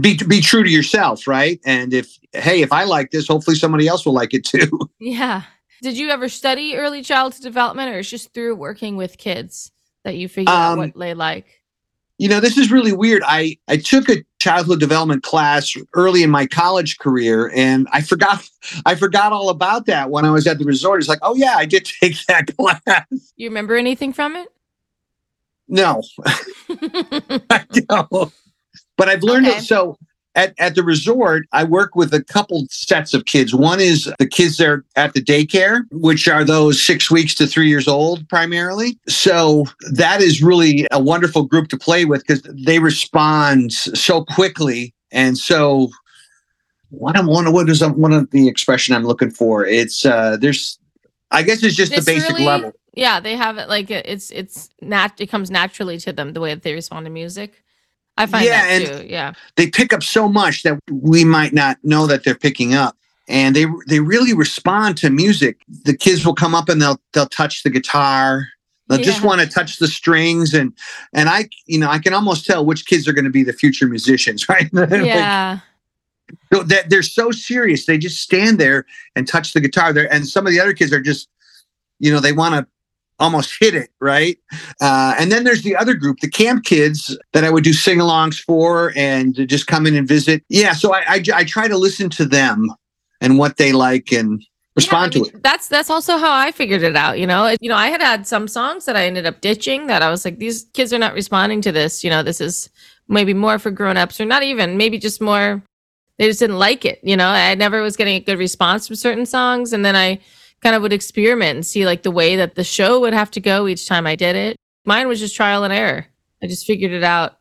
be 0.00 0.16
be 0.28 0.40
true 0.40 0.62
to 0.62 0.70
yourself 0.70 1.26
right 1.26 1.58
and 1.64 1.92
if 1.94 2.18
hey 2.32 2.60
if 2.62 2.72
i 2.72 2.84
like 2.84 3.10
this 3.10 3.26
hopefully 3.26 3.56
somebody 3.56 3.88
else 3.88 4.04
will 4.06 4.12
like 4.14 4.32
it 4.34 4.44
too 4.44 4.68
Yeah. 5.00 5.42
Did 5.82 5.96
you 5.96 6.10
ever 6.10 6.28
study 6.28 6.76
early 6.76 7.02
childhood 7.02 7.42
development, 7.42 7.90
or 7.94 8.00
it's 8.00 8.10
just 8.10 8.34
through 8.34 8.54
working 8.56 8.96
with 8.96 9.16
kids 9.16 9.72
that 10.04 10.16
you 10.18 10.28
figured 10.28 10.48
out 10.54 10.72
Um, 10.72 10.78
what 10.78 10.94
they 10.94 11.14
like? 11.14 11.59
You 12.20 12.28
know 12.28 12.38
this 12.38 12.58
is 12.58 12.70
really 12.70 12.92
weird. 12.92 13.22
I 13.26 13.56
i 13.66 13.76
took 13.78 14.08
a 14.10 14.22
childhood 14.38 14.78
development 14.78 15.22
class 15.22 15.72
early 15.94 16.22
in 16.22 16.30
my 16.30 16.46
college 16.46 16.98
career 16.98 17.50
and 17.54 17.86
i 17.92 18.00
forgot 18.00 18.48
i 18.86 18.94
forgot 18.94 19.32
all 19.32 19.48
about 19.48 19.86
that 19.86 20.10
when 20.10 20.24
i 20.24 20.30
was 20.30 20.46
at 20.46 20.58
the 20.58 20.64
resort. 20.64 21.00
It's 21.00 21.08
like 21.08 21.18
oh 21.22 21.34
yeah 21.34 21.54
i 21.56 21.64
did 21.66 21.84
take 22.00 22.16
that 22.26 22.54
class. 22.56 23.04
You 23.36 23.48
remember 23.48 23.74
anything 23.76 24.12
from 24.12 24.36
it? 24.36 24.48
no. 25.66 26.02
I 27.50 27.64
don't. 27.88 28.32
But 28.96 29.08
i've 29.08 29.22
learned 29.22 29.46
Okay. 29.46 29.58
it 29.58 29.62
so 29.64 29.96
at, 30.34 30.54
at 30.58 30.74
the 30.74 30.82
resort 30.82 31.46
i 31.52 31.64
work 31.64 31.94
with 31.96 32.12
a 32.14 32.22
couple 32.22 32.66
sets 32.70 33.14
of 33.14 33.24
kids. 33.24 33.54
One 33.54 33.80
is 33.80 34.12
the 34.18 34.26
kids 34.26 34.56
that 34.56 34.68
are 34.68 34.84
at 34.96 35.14
the 35.14 35.22
daycare 35.22 35.82
which 35.90 36.28
are 36.28 36.44
those 36.44 36.82
six 36.82 37.10
weeks 37.10 37.34
to 37.36 37.46
three 37.46 37.68
years 37.68 37.88
old 37.88 38.28
primarily. 38.28 38.98
So 39.08 39.64
that 39.92 40.20
is 40.20 40.42
really 40.42 40.86
a 40.90 41.00
wonderful 41.00 41.44
group 41.44 41.68
to 41.68 41.78
play 41.78 42.04
with 42.04 42.26
because 42.26 42.42
they 42.42 42.78
respond 42.78 43.72
so 43.72 44.24
quickly. 44.24 44.94
And 45.12 45.38
so 45.38 45.90
what 46.90 47.16
i'm 47.16 47.26
one 47.26 47.52
what 47.52 47.68
is 47.68 47.84
one 47.84 48.12
of 48.12 48.30
the 48.30 48.48
expression 48.48 48.94
i'm 48.94 49.04
looking 49.04 49.30
for? 49.30 49.64
It's 49.64 50.04
uh 50.04 50.36
there's 50.36 50.78
i 51.30 51.42
guess 51.42 51.62
it's 51.62 51.76
just 51.76 51.94
the 51.94 52.02
basic 52.02 52.36
Viscerally, 52.36 52.44
level. 52.44 52.72
Yeah, 52.94 53.20
they 53.20 53.36
have 53.36 53.58
it 53.58 53.68
like 53.68 53.90
it's 53.90 54.30
it's 54.30 54.70
nat 54.82 55.12
it 55.18 55.28
comes 55.28 55.50
naturally 55.50 55.98
to 55.98 56.12
them 56.12 56.32
the 56.32 56.40
way 56.40 56.54
that 56.54 56.62
they 56.62 56.74
respond 56.74 57.06
to 57.06 57.10
music. 57.10 57.62
I 58.20 58.26
find 58.26 58.44
Yeah, 58.44 58.62
that 58.62 58.70
and- 58.90 59.00
too. 59.02 59.06
Yeah. 59.08 59.32
they 59.56 59.68
pick 59.68 59.92
up 59.92 60.02
so 60.02 60.28
much 60.28 60.62
that 60.64 60.78
we 60.90 61.24
might 61.24 61.52
not 61.52 61.78
know 61.82 62.06
that 62.06 62.22
they're 62.24 62.34
picking 62.34 62.74
up 62.74 62.96
and 63.28 63.54
they 63.56 63.66
they 63.86 64.00
really 64.00 64.32
respond 64.34 64.96
to 64.98 65.10
music 65.10 65.58
the 65.84 65.96
kids 65.96 66.24
will 66.26 66.34
come 66.34 66.54
up 66.54 66.68
and 66.68 66.80
they'll 66.82 67.00
they'll 67.12 67.28
touch 67.28 67.62
the 67.62 67.70
guitar 67.70 68.46
they'll 68.88 68.98
just 69.00 69.22
want 69.22 69.40
to 69.40 69.46
touch 69.46 69.78
the 69.78 69.86
strings 69.86 70.52
and 70.52 70.72
and 71.12 71.28
i 71.28 71.48
you 71.66 71.78
know 71.78 71.88
i 71.88 71.98
can 71.98 72.12
almost 72.12 72.44
tell 72.44 72.64
which 72.66 72.86
kids 72.86 73.06
are 73.06 73.12
going 73.12 73.24
to 73.24 73.30
be 73.30 73.44
the 73.44 73.52
future 73.52 73.86
musicians 73.86 74.48
right 74.52 74.72
Like, 74.74 74.90
Yeah. 74.90 75.60
so 76.52 76.62
that 76.64 76.90
they're 76.90 77.02
so 77.04 77.30
serious 77.30 77.86
they 77.86 77.98
just 77.98 78.20
stand 78.20 78.58
there 78.58 78.84
and 79.14 79.28
touch 79.28 79.52
the 79.52 79.60
guitar 79.60 79.92
there 79.92 80.12
and 80.12 80.26
some 80.28 80.44
of 80.46 80.52
the 80.52 80.58
other 80.60 80.72
kids 80.74 80.92
are 80.92 81.00
just 81.00 81.28
you 82.00 82.10
know 82.12 82.18
they 82.20 82.32
want 82.32 82.54
to 82.56 82.66
almost 83.20 83.56
hit 83.60 83.74
it, 83.74 83.90
right? 84.00 84.38
Uh, 84.80 85.14
and 85.18 85.30
then 85.30 85.44
there's 85.44 85.62
the 85.62 85.76
other 85.76 85.94
group, 85.94 86.18
the 86.20 86.30
camp 86.30 86.64
kids 86.64 87.16
that 87.32 87.44
I 87.44 87.50
would 87.50 87.64
do 87.64 87.72
sing 87.72 87.98
alongs 87.98 88.42
for 88.42 88.92
and 88.96 89.34
just 89.48 89.66
come 89.66 89.86
in 89.86 89.94
and 89.94 90.08
visit. 90.08 90.42
Yeah, 90.48 90.72
so 90.72 90.92
I, 90.92 91.04
I, 91.06 91.24
I 91.34 91.44
try 91.44 91.68
to 91.68 91.76
listen 91.76 92.10
to 92.10 92.24
them 92.24 92.72
and 93.20 93.38
what 93.38 93.58
they 93.58 93.72
like 93.72 94.12
and 94.12 94.42
respond 94.74 95.14
yeah, 95.14 95.20
I 95.20 95.22
mean, 95.22 95.30
to 95.30 95.36
it. 95.36 95.42
That's 95.42 95.68
that's 95.68 95.90
also 95.90 96.16
how 96.16 96.32
I 96.32 96.50
figured 96.50 96.82
it 96.82 96.96
out. 96.96 97.18
You 97.18 97.26
know, 97.26 97.54
you 97.60 97.68
know, 97.68 97.76
I 97.76 97.88
had 97.88 98.00
had 98.00 98.26
some 98.26 98.48
songs 98.48 98.86
that 98.86 98.96
I 98.96 99.04
ended 99.04 99.26
up 99.26 99.40
ditching 99.40 99.86
that 99.86 100.02
I 100.02 100.10
was 100.10 100.24
like, 100.24 100.38
these 100.38 100.64
kids 100.72 100.92
are 100.92 100.98
not 100.98 101.14
responding 101.14 101.60
to 101.62 101.72
this. 101.72 102.02
You 102.02 102.10
know, 102.10 102.22
this 102.22 102.40
is 102.40 102.70
maybe 103.10 103.34
more 103.34 103.58
for 103.58 103.70
grown-ups 103.70 104.20
or 104.20 104.24
not 104.24 104.42
even 104.42 104.76
maybe 104.76 104.96
just 104.96 105.20
more 105.20 105.62
they 106.16 106.28
just 106.28 106.38
didn't 106.38 106.58
like 106.58 106.84
it 106.84 107.00
you 107.02 107.16
know 107.16 107.28
i 107.28 107.54
never 107.56 107.82
was 107.82 107.96
getting 107.96 108.14
a 108.14 108.20
good 108.20 108.38
response 108.38 108.86
from 108.86 108.96
certain 108.96 109.26
songs 109.26 109.72
and 109.72 109.84
then 109.84 109.96
i 109.96 110.18
kind 110.62 110.76
of 110.76 110.82
would 110.82 110.92
experiment 110.92 111.56
and 111.56 111.66
see 111.66 111.86
like 111.86 112.02
the 112.02 112.10
way 112.10 112.36
that 112.36 112.54
the 112.54 112.64
show 112.64 113.00
would 113.00 113.12
have 113.14 113.30
to 113.32 113.40
go 113.40 113.66
each 113.66 113.86
time 113.86 114.06
i 114.06 114.14
did 114.16 114.36
it. 114.36 114.56
Mine 114.84 115.08
was 115.08 115.20
just 115.20 115.36
trial 115.36 115.64
and 115.64 115.72
error. 115.72 116.06
I 116.42 116.46
just 116.46 116.66
figured 116.66 116.92
it 116.92 117.04
out. 117.04 117.38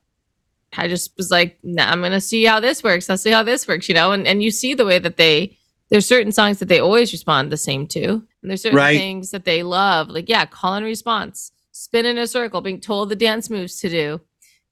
I 0.77 0.87
just 0.87 1.15
was 1.17 1.31
like 1.31 1.57
nah, 1.63 1.89
i'm 1.89 2.01
gonna 2.01 2.21
see 2.21 2.45
how 2.45 2.59
this 2.59 2.83
works. 2.83 3.09
I'll 3.09 3.17
see 3.17 3.31
how 3.31 3.43
this 3.43 3.67
works 3.67 3.89
you 3.89 3.95
know? 3.95 4.11
And, 4.11 4.27
and 4.27 4.43
you 4.43 4.51
see 4.51 4.73
the 4.73 4.85
way 4.85 4.99
that 4.99 5.17
they 5.17 5.57
there's 5.89 6.05
certain 6.05 6.31
songs 6.31 6.59
that 6.59 6.67
they 6.67 6.79
always 6.79 7.11
respond 7.11 7.51
the 7.51 7.57
same 7.57 7.87
to. 7.87 8.05
And 8.07 8.49
there's 8.49 8.61
certain 8.61 8.77
Right. 8.77 8.97
things 8.97 9.31
that 9.31 9.45
they 9.45 9.63
love. 9.63 10.09
Like 10.09 10.29
yeah 10.29 10.45
call 10.45 10.75
and 10.75 10.85
response. 10.85 11.51
Spin 11.71 12.05
in 12.05 12.17
a 12.17 12.27
circle 12.27 12.61
being 12.61 12.79
told 12.81 13.09
the 13.09 13.15
dance 13.15 13.49
moves 13.49 13.79
to 13.79 13.89
do. 13.89 14.21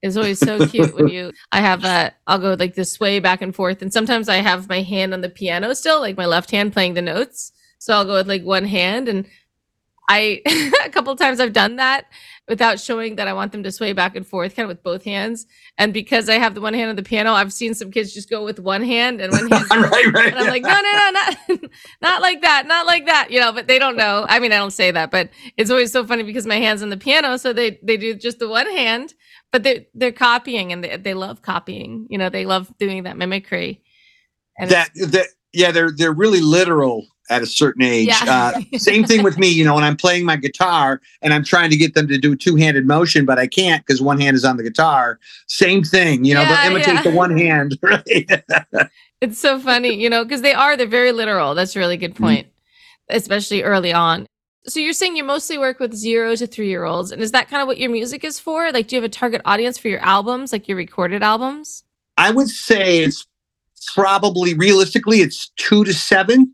It's 0.04 0.16
always 0.16 0.38
so 0.40 0.68
cute 0.68 0.94
when 0.94 1.08
you 1.08 1.32
I 1.52 1.62
have 1.62 1.84
uh 1.84 2.12
I'll 2.28 2.38
go 2.40 2.54
like 2.54 2.76
this 2.76 3.00
way 3.00 3.20
back 3.20 3.42
and 3.42 3.56
forth. 3.56 3.82
And 3.82 3.92
sometimes 3.92 4.30
I 4.30 4.36
have 4.38 4.70
my 4.70 4.82
hand 4.82 5.14
on 5.14 5.22
the 5.22 5.30
piano 5.30 5.74
still 5.74 6.00
like 6.00 6.16
my 6.18 6.26
left 6.28 6.52
hand 6.52 6.72
playing 6.74 6.94
the 6.94 7.02
notes 7.02 7.52
so 7.78 7.94
I'll 7.94 8.06
go 8.06 8.14
with 8.14 8.28
like 8.28 8.44
one 8.44 8.66
hand 8.66 9.08
and 9.08 9.26
I 10.10 10.42
a 10.86 10.90
couple 10.90 11.16
times 11.16 11.40
I've 11.40 11.54
done 11.54 11.76
that 11.78 12.06
without 12.48 12.80
showing 12.80 13.18
that 13.18 13.28
I 13.28 13.34
want 13.34 13.52
them 13.52 13.64
to 13.64 13.72
sway 13.72 13.92
back 13.92 14.16
and 14.16 14.26
forth 14.26 14.56
kind 14.56 14.64
of 14.64 14.70
with 14.70 14.84
both 14.84 15.04
hands 15.04 15.46
and 15.78 15.94
because 15.94 16.30
I 16.30 16.36
have 16.36 16.56
the 16.56 16.62
one 16.62 16.74
hand 16.74 16.90
on 16.90 16.96
the 16.96 17.04
piano 17.04 17.34
I've 17.34 17.52
seen 17.52 17.74
some 17.74 17.92
kids 17.92 18.14
just 18.14 18.30
go 18.30 18.44
with 18.44 18.60
one 18.60 18.84
hand 18.84 19.20
and 19.20 19.34
one 19.34 19.50
hand 19.50 19.70
right, 19.72 20.14
right. 20.14 20.28
and 20.28 20.40
I'm 20.40 20.48
like, 20.48 20.64
no, 20.64 20.70
no, 20.70 20.82
no, 20.82 21.12
not, 21.12 21.72
not 22.02 22.22
like 22.22 22.42
that, 22.42 22.68
not 22.68 22.86
like 22.86 23.06
that, 23.06 23.32
you 23.32 23.40
know. 23.40 23.52
But 23.52 23.68
they 23.68 23.80
don't 23.80 23.98
know. 23.98 24.26
I 24.30 24.40
mean, 24.40 24.52
I 24.52 24.58
don't 24.58 24.72
say 24.72 24.92
that, 24.92 25.12
but 25.12 25.30
it's 25.58 25.70
always 25.70 25.92
so 25.92 26.06
funny 26.06 26.24
because 26.24 26.46
my 26.46 26.56
hands 26.56 26.82
on 26.82 26.90
the 26.90 26.98
piano, 26.98 27.38
so 27.38 27.52
they 27.52 27.80
they 27.84 27.98
do 27.98 28.16
just 28.16 28.40
the 28.40 28.48
one 28.48 28.68
hand, 28.68 29.14
but 29.52 29.64
they 29.64 29.88
they're 29.94 30.12
copying 30.12 30.72
and 30.72 30.84
they 30.84 30.96
they 30.98 31.14
love 31.14 31.42
copying. 31.42 32.08
You 32.10 32.18
know, 32.18 32.30
they 32.30 32.46
love 32.46 32.72
doing 32.78 33.04
that 33.04 33.18
mimicry. 33.18 33.84
And 34.58 34.72
that 34.72 34.90
that 34.96 35.28
yeah 35.54 35.72
they're 35.72 35.92
they're 35.96 36.14
really 36.14 36.42
literal 36.42 37.06
at 37.30 37.42
a 37.42 37.46
certain 37.46 37.82
age 37.84 38.08
Yeah. 38.08 38.52
uh, 38.54 38.78
same 38.78 39.04
thing 39.04 39.24
with 39.24 39.38
me 39.38 39.48
you 39.48 39.66
know 39.66 39.76
when 39.76 39.84
i'm 39.84 39.98
playing 39.98 40.26
my 40.26 40.36
guitar 40.36 41.02
and 41.22 41.34
i'm 41.34 41.44
trying 41.44 41.70
to 41.70 41.78
get 41.78 41.94
them 41.94 42.08
to 42.08 42.18
do 42.18 42.36
two-handed 42.36 42.86
motion 42.88 43.26
but 43.26 43.38
i 43.40 43.48
can't 43.48 43.86
because 43.86 44.02
one 44.02 44.20
hand 44.20 44.36
is 44.36 44.46
on 44.46 44.58
the 44.58 44.64
guitar 44.64 45.20
same 45.48 45.84
thing 45.84 46.24
you 46.24 46.34
know 46.34 46.42
Yeah, 46.44 46.64
they'll 46.64 46.72
imitate 46.72 46.96
yeah. 46.96 47.04
the 47.04 47.12
one 47.12 47.38
hand 47.38 47.78
right 47.84 48.32
it's 49.20 49.40
so 49.40 49.60
funny, 49.60 49.96
you 49.96 50.12
know, 50.12 50.24
because 50.24 50.44
they 50.44 50.54
are 50.54 50.78
they're 50.78 50.86
very 50.86 51.12
literal. 51.12 51.56
That's 51.56 51.76
a 51.76 51.80
really 51.80 51.98
good 51.98 52.14
Mm-hmm. 52.14 52.24
point, 52.24 52.48
especially 53.10 53.64
early 53.64 53.92
on. 53.92 54.28
So 54.68 54.80
you're 54.80 54.94
saying 54.94 55.16
you 55.16 55.24
mostly 55.24 55.58
work 55.58 55.80
with 55.80 55.96
zero 55.96 56.36
to 56.36 56.46
three 56.46 56.68
year 56.70 56.84
olds, 56.84 57.12
and 57.12 57.20
is 57.20 57.32
that 57.32 57.50
kind 57.50 57.62
of 57.64 57.68
what 57.68 57.80
your 57.80 57.90
music 57.90 58.24
is 58.24 58.38
for? 58.40 58.72
Like, 58.72 58.88
do 58.88 58.96
you 58.96 59.02
have 59.02 59.10
a 59.10 59.12
target 59.12 59.42
audience 59.44 59.80
for 59.80 59.88
your 59.88 60.02
albums, 60.02 60.52
like 60.52 60.68
your 60.68 60.78
recorded 60.78 61.24
albums? 61.24 61.84
i 62.18 62.30
would 62.30 62.48
say 62.50 63.00
it's 63.00 63.26
probably 63.96 64.54
realistically 64.54 65.22
it's 65.22 65.50
two 65.56 65.84
to 65.84 65.94
seven 65.94 66.54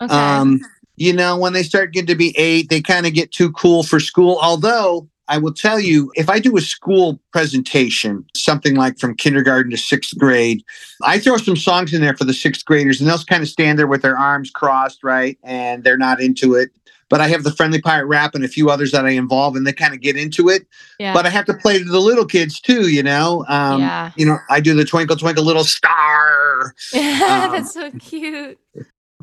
Okay. 0.00 0.14
Um, 0.14 0.60
you 0.96 1.12
know, 1.12 1.36
when 1.36 1.52
they 1.52 1.62
start 1.62 1.92
getting 1.92 2.06
to 2.06 2.14
be 2.14 2.36
eight, 2.38 2.68
they 2.70 2.80
kind 2.80 3.06
of 3.06 3.14
get 3.14 3.32
too 3.32 3.50
cool 3.52 3.82
for 3.82 3.98
school. 3.98 4.38
Although 4.40 5.08
I 5.26 5.38
will 5.38 5.52
tell 5.54 5.80
you, 5.80 6.12
if 6.14 6.28
I 6.28 6.38
do 6.38 6.56
a 6.56 6.60
school 6.60 7.18
presentation, 7.32 8.24
something 8.36 8.76
like 8.76 8.98
from 8.98 9.16
kindergarten 9.16 9.70
to 9.70 9.76
sixth 9.76 10.16
grade, 10.18 10.62
I 11.02 11.18
throw 11.18 11.36
some 11.36 11.56
songs 11.56 11.92
in 11.94 12.00
there 12.00 12.16
for 12.16 12.24
the 12.24 12.34
sixth 12.34 12.64
graders, 12.64 13.00
and 13.00 13.08
they'll 13.08 13.18
kind 13.24 13.42
of 13.42 13.48
stand 13.48 13.78
there 13.78 13.86
with 13.86 14.02
their 14.02 14.16
arms 14.16 14.50
crossed, 14.50 15.02
right? 15.02 15.38
And 15.42 15.82
they're 15.82 15.96
not 15.96 16.20
into 16.20 16.54
it. 16.54 16.70
But 17.10 17.20
I 17.20 17.28
have 17.28 17.42
the 17.44 17.52
Friendly 17.52 17.80
Pirate 17.80 18.06
rap 18.06 18.34
and 18.34 18.44
a 18.44 18.48
few 18.48 18.70
others 18.70 18.90
that 18.92 19.04
I 19.04 19.10
involve, 19.10 19.56
and 19.56 19.66
they 19.66 19.72
kind 19.72 19.94
of 19.94 20.00
get 20.00 20.16
into 20.16 20.48
it. 20.48 20.66
yeah. 20.98 21.12
But 21.12 21.26
I 21.26 21.28
have 21.30 21.44
to 21.46 21.54
play 21.54 21.78
to 21.78 21.84
the 21.84 22.00
little 22.00 22.24
kids 22.24 22.60
too, 22.60 22.88
you 22.88 23.02
know. 23.02 23.44
Um, 23.48 23.80
Yeah. 23.80 24.10
You 24.16 24.26
know, 24.26 24.38
I 24.48 24.60
do 24.60 24.74
the 24.74 24.84
Twinkle 24.84 25.16
Twinkle 25.16 25.44
Little 25.44 25.64
Star. 25.64 26.74
Um, 26.94 27.52
That's 27.52 27.72
so 27.74 27.90
cute. 28.00 28.58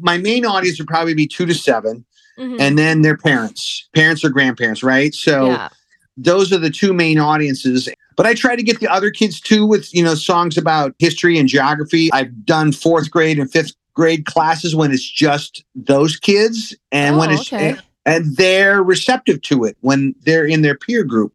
My 0.02 0.18
main 0.18 0.46
audience 0.46 0.80
would 0.80 0.88
probably 0.88 1.14
be 1.14 1.28
two 1.28 1.46
to 1.46 1.54
seven. 1.54 2.06
Mhm. 2.40 2.60
and 2.62 2.78
then 2.78 3.02
their 3.02 3.18
parents, 3.18 3.88
parents 3.94 4.24
or 4.24 4.30
grandparents, 4.30 4.82
right? 4.82 5.14
So 5.14 5.48
yeah. 5.48 5.68
those 6.16 6.52
are 6.54 6.58
the 6.58 6.70
two 6.70 6.94
main 6.94 7.20
audiences. 7.20 7.90
But 8.16 8.26
I 8.26 8.34
try 8.34 8.56
to 8.56 8.64
get 8.64 8.80
the 8.80 8.88
other 8.88 9.12
kids 9.12 9.42
too 9.42 9.66
with, 9.66 9.94
you 9.94 10.02
know, 10.02 10.16
songs 10.16 10.58
about 10.58 10.96
history 10.98 11.38
and 11.38 11.48
geography. 11.50 12.10
I've 12.14 12.46
done 12.46 12.72
fourth 12.72 13.12
grade 13.12 13.38
and 13.38 13.52
fifth 13.52 13.74
grade 13.94 14.26
classes 14.26 14.74
when 14.74 14.92
it's 14.92 15.08
just 15.08 15.64
those 15.76 16.16
kids 16.16 16.74
and 16.92 17.18
when 17.18 17.30
Oh, 17.32 17.34
it's 17.34 17.52
okay. 17.54 17.76
and 18.06 18.36
they're 18.38 18.82
receptive 18.82 19.42
to 19.44 19.66
it 19.66 19.76
when 19.82 20.16
they're 20.26 20.46
in 20.46 20.62
their 20.62 20.76
peer 20.76 21.04
group. 21.04 21.34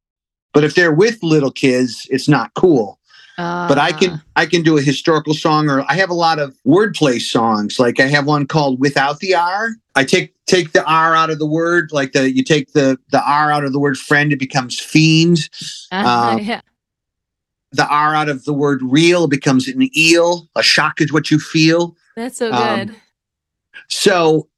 But 0.54 0.64
if 0.64 0.75
they're 0.75 0.92
with 0.94 1.23
little 1.23 1.52
kids, 1.52 2.06
it's 2.11 2.26
not 2.28 2.54
cool. 2.54 2.99
But 3.38 3.78
I 3.78 3.90
Ah. 3.90 3.99
can 3.99 4.23
I 4.37 4.47
can 4.47 4.62
do 4.62 4.78
a 4.78 4.83
historical 4.83 5.35
song 5.35 5.69
or 5.69 5.85
I 5.90 5.95
have 5.95 6.09
a 6.09 6.14
lot 6.14 6.38
of 6.38 6.57
wordplay 6.66 7.21
songs. 7.21 7.78
Like 7.78 8.00
I 8.00 8.07
have 8.07 8.26
one 8.26 8.47
called 8.47 8.81
Without 8.81 9.19
the 9.21 9.35
R. 9.35 9.71
I 9.95 10.05
take 10.05 10.35
take 10.47 10.73
the 10.73 10.85
R 10.85 11.14
out 11.14 11.31
of 11.31 11.38
the 11.38 11.47
word, 11.47 11.90
like 11.93 12.12
the 12.12 12.33
you 12.33 12.43
take 12.43 12.73
the 12.73 12.99
the 13.11 13.23
R 13.23 13.52
out 13.52 13.64
of 13.64 13.73
the 13.73 13.78
word 13.78 13.99
friend, 13.99 14.33
it 14.33 14.38
becomes 14.38 14.78
fiend. 14.78 15.50
Ah, 15.93 16.33
um, 16.33 16.38
yeah. 16.38 16.61
The 17.73 17.87
R 17.87 18.14
out 18.14 18.28
of 18.31 18.45
the 18.45 18.55
word 18.55 18.81
real 18.83 19.26
becomes 19.26 19.69
an 19.69 19.90
eel. 19.97 20.49
A 20.57 20.62
shock 20.62 21.00
is 21.00 21.12
what 21.12 21.31
you 21.31 21.38
feel. 21.38 21.95
That's 22.14 22.38
so 22.38 22.52
um, 22.52 22.87
good. 22.87 22.97
So 23.88 24.49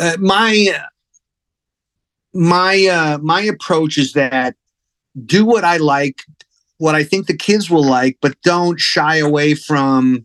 uh, 0.00 0.16
my 0.18 0.76
my 2.34 2.86
uh, 2.86 3.18
my 3.18 3.42
approach 3.42 3.96
is 3.96 4.12
that 4.14 4.56
do 5.26 5.44
what 5.44 5.64
I 5.64 5.76
like, 5.78 6.22
what 6.78 6.94
I 6.94 7.04
think 7.04 7.26
the 7.26 7.36
kids 7.36 7.70
will 7.70 7.84
like, 7.84 8.16
but 8.22 8.40
don't 8.42 8.80
shy 8.80 9.16
away 9.16 9.54
from 9.54 10.24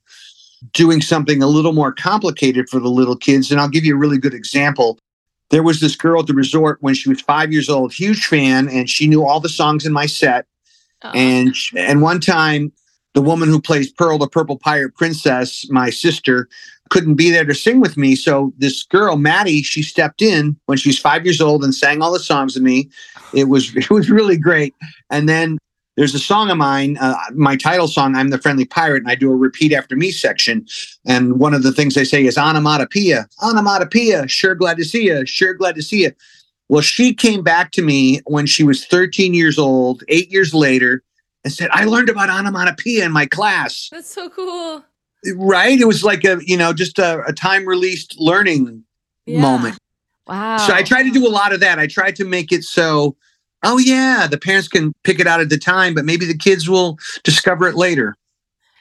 doing 0.72 1.02
something 1.02 1.44
a 1.44 1.48
little 1.48 1.74
more 1.74 1.92
complicated 1.92 2.70
for 2.70 2.80
the 2.80 2.90
little 2.90 3.18
kids. 3.18 3.52
And 3.52 3.60
I'll 3.60 3.70
give 3.70 3.84
you 3.84 3.96
a 3.96 4.00
really 4.00 4.18
good 4.18 4.34
example. 4.34 4.98
There 5.50 5.64
was 5.64 5.82
this 5.82 5.96
girl 5.96 6.22
at 6.22 6.28
the 6.28 6.34
resort 6.34 6.78
when 6.82 6.94
she 6.94 7.10
was 7.10 7.22
five 7.22 7.52
years 7.52 7.70
old, 7.70 7.92
huge 7.92 8.26
fan, 8.26 8.70
and 8.70 8.90
she 8.90 9.08
knew 9.08 9.26
all 9.26 9.40
the 9.40 9.50
songs 9.50 9.86
in 9.86 9.92
my 9.92 10.06
set. 10.06 10.46
Aw. 11.04 11.12
And 11.14 11.56
and 11.76 12.02
one 12.02 12.20
time, 12.20 12.72
the 13.14 13.22
woman 13.22 13.50
who 13.50 13.62
plays 13.62 13.92
Pearl, 13.92 14.18
the 14.18 14.28
Purple 14.28 14.58
Pirate 14.58 14.96
Princess, 14.96 15.70
my 15.70 15.90
sister, 15.90 16.48
couldn't 16.90 17.16
be 17.16 17.30
there 17.30 17.46
to 17.46 17.54
sing 17.54 17.82
with 17.82 17.98
me. 17.98 18.16
So 18.16 18.54
this 18.58 18.84
girl, 18.84 19.18
Maddie, 19.18 19.64
she 19.64 19.84
stepped 19.84 20.22
in 20.22 20.58
when 20.66 20.78
she 20.78 20.90
was 20.90 21.00
five 21.00 21.26
years 21.26 21.42
old 21.42 21.64
and 21.64 21.76
sang 21.76 22.02
all 22.02 22.14
the 22.14 22.20
songs 22.20 22.56
with 22.56 22.64
me. 22.64 22.90
It 23.34 23.46
was 23.46 23.76
it 23.76 23.90
was 23.90 24.10
really 24.10 24.38
great. 24.38 24.74
And 25.10 25.28
then 25.28 25.58
there's 25.96 26.16
a 26.16 26.20
song 26.20 26.50
of 26.50 26.58
mine, 26.58 26.98
uh, 27.00 27.16
my 27.34 27.56
title 27.56 27.88
song, 27.88 28.16
"I'm 28.16 28.30
the 28.30 28.38
Friendly 28.40 28.66
Pirate," 28.66 29.04
and 29.04 29.12
I 29.12 29.16
do 29.16 29.32
a 29.32 29.36
repeat 29.36 29.74
after 29.74 29.96
me 29.96 30.12
section. 30.12 30.66
And 31.06 31.40
one 31.40 31.54
of 31.54 31.64
the 31.64 31.72
things 31.72 31.94
they 31.96 32.04
say 32.06 32.26
is 32.26 32.38
"onomatopoeia, 32.38 33.28
onomatopoeia." 33.42 34.28
Sure, 34.28 34.56
glad 34.56 34.78
to 34.78 34.86
see 34.86 35.06
you. 35.06 35.26
Sure, 35.26 35.54
glad 35.54 35.76
to 35.76 35.82
see 35.82 36.04
you. 36.04 36.12
Well, 36.70 36.82
she 36.82 37.14
came 37.14 37.44
back 37.44 37.72
to 37.74 37.82
me 37.82 38.22
when 38.26 38.46
she 38.48 38.64
was 38.64 38.86
13 38.86 39.34
years 39.34 39.60
old, 39.60 40.04
eight 40.08 40.32
years 40.32 40.54
later, 40.54 41.04
and 41.44 41.54
said, 41.54 41.70
"I 41.72 41.86
learned 41.86 42.10
about 42.10 42.30
onomatopoeia 42.30 43.06
in 43.06 43.12
my 43.12 43.26
class." 43.26 43.90
That's 43.92 44.12
so 44.12 44.30
cool. 44.30 44.84
Right? 45.36 45.80
It 45.80 45.86
was 45.86 46.04
like 46.04 46.24
a 46.26 46.40
you 46.46 46.58
know 46.58 46.74
just 46.74 46.98
a, 47.00 47.24
a 47.26 47.34
time 47.34 47.66
released 47.66 48.16
learning 48.20 48.84
Yeah. 49.26 49.42
moment. 49.42 49.78
Wow. 50.28 50.58
So 50.58 50.74
I 50.74 50.84
try 50.84 51.04
to 51.04 51.12
do 51.12 51.28
a 51.28 51.30
lot 51.30 51.54
of 51.54 51.60
that. 51.60 51.80
I 51.80 51.86
try 51.88 52.12
to 52.12 52.24
make 52.26 52.52
it 52.52 52.64
so, 52.64 53.16
oh 53.64 53.78
yeah, 53.78 54.28
the 54.30 54.38
parents 54.38 54.68
can 54.68 54.94
pick 55.04 55.20
it 55.20 55.28
out 55.28 55.40
at 55.42 55.50
the 55.50 55.58
time, 55.58 55.94
but 55.94 56.06
maybe 56.06 56.26
the 56.26 56.38
kids 56.38 56.70
will 56.70 56.98
discover 57.24 57.68
it 57.68 57.76
later. 57.76 58.16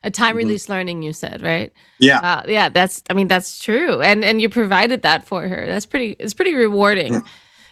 a 0.05 0.11
time 0.11 0.35
Mhm. 0.35 0.39
release 0.39 0.69
learning. 0.69 1.03
You 1.05 1.13
said 1.13 1.43
right. 1.43 1.73
Yeah. 2.01 2.21
Wow. 2.21 2.45
Yeah. 2.49 2.69
That's. 2.69 3.05
I 3.09 3.15
mean, 3.15 3.29
that's 3.29 3.63
true. 3.63 4.01
And 4.03 4.25
and 4.25 4.43
you 4.43 4.49
provided 4.49 5.03
that 5.03 5.25
for 5.27 5.47
her. 5.47 5.65
That's 5.67 5.87
pretty. 5.87 6.17
It's 6.19 6.35
pretty 6.35 6.55
rewarding. 6.55 7.13
Yeah. 7.13 7.21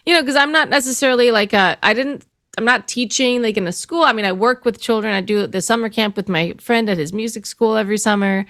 You 0.06 0.14
know, 0.14 0.22
because 0.22 0.36
I'm 0.36 0.52
not 0.52 0.68
necessarily 0.68 1.32
like 1.32 1.52
a. 1.52 1.76
I 1.82 1.92
didn't. 1.92 2.24
I'm 2.58 2.64
not 2.64 2.86
teaching 2.86 3.42
like 3.42 3.56
in 3.56 3.66
a 3.66 3.72
school. 3.72 4.02
I 4.04 4.12
mean, 4.12 4.24
I 4.24 4.32
work 4.32 4.64
with 4.64 4.80
children. 4.80 5.12
I 5.14 5.20
do 5.22 5.46
the 5.48 5.60
summer 5.60 5.88
camp 5.88 6.16
with 6.16 6.28
my 6.28 6.54
friend 6.60 6.88
at 6.90 6.98
his 6.98 7.12
music 7.12 7.46
school 7.46 7.76
every 7.76 7.98
summer. 7.98 8.44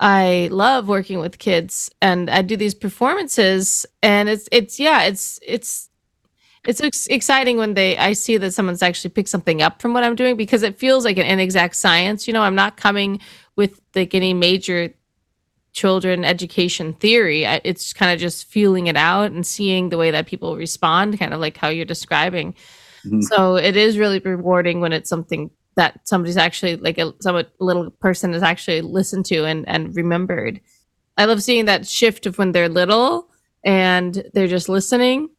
I 0.00 0.48
love 0.50 0.88
working 0.88 1.18
with 1.20 1.38
kids 1.38 1.90
and 2.00 2.30
I 2.30 2.40
do 2.42 2.56
these 2.56 2.74
performances 2.74 3.84
and 4.02 4.28
it's 4.30 4.48
it's 4.50 4.80
yeah, 4.80 5.02
it's 5.02 5.38
it's 5.46 5.89
it's 6.66 6.80
ex- 6.80 7.06
exciting 7.06 7.56
when 7.56 7.74
they 7.74 7.96
I 7.96 8.12
see 8.12 8.36
that 8.36 8.52
someone's 8.52 8.82
actually 8.82 9.10
picked 9.10 9.28
something 9.28 9.62
up 9.62 9.80
from 9.80 9.94
what 9.94 10.04
I'm 10.04 10.14
doing 10.14 10.36
because 10.36 10.62
it 10.62 10.78
feels 10.78 11.04
like 11.04 11.16
an 11.16 11.26
inexact 11.26 11.76
science. 11.76 12.26
You 12.26 12.34
know, 12.34 12.42
I'm 12.42 12.54
not 12.54 12.76
coming 12.76 13.20
with 13.56 13.80
like 13.94 14.14
any 14.14 14.34
major 14.34 14.92
children 15.72 16.24
education 16.24 16.94
theory. 16.94 17.44
It's 17.44 17.92
kind 17.92 18.12
of 18.12 18.18
just 18.18 18.46
feeling 18.46 18.88
it 18.88 18.96
out 18.96 19.30
and 19.30 19.46
seeing 19.46 19.88
the 19.88 19.98
way 19.98 20.10
that 20.10 20.26
people 20.26 20.56
respond, 20.56 21.18
kind 21.18 21.32
of 21.32 21.40
like 21.40 21.56
how 21.56 21.68
you're 21.68 21.84
describing. 21.84 22.54
Mm-hmm. 23.06 23.22
So 23.22 23.56
it 23.56 23.76
is 23.76 23.98
really 23.98 24.18
rewarding 24.18 24.80
when 24.80 24.92
it's 24.92 25.08
something 25.08 25.50
that 25.76 26.06
somebody's 26.06 26.36
actually 26.36 26.76
like 26.76 26.98
a 26.98 27.14
somewhat 27.20 27.52
little 27.60 27.90
person 27.90 28.34
is 28.34 28.42
actually 28.42 28.82
listened 28.82 29.24
to 29.26 29.44
and 29.46 29.66
and 29.68 29.94
remembered. 29.96 30.60
I 31.16 31.24
love 31.24 31.42
seeing 31.42 31.66
that 31.66 31.86
shift 31.86 32.26
of 32.26 32.38
when 32.38 32.52
they're 32.52 32.68
little 32.68 33.28
and 33.64 34.24
they're 34.34 34.46
just 34.46 34.68
listening, 34.68 35.30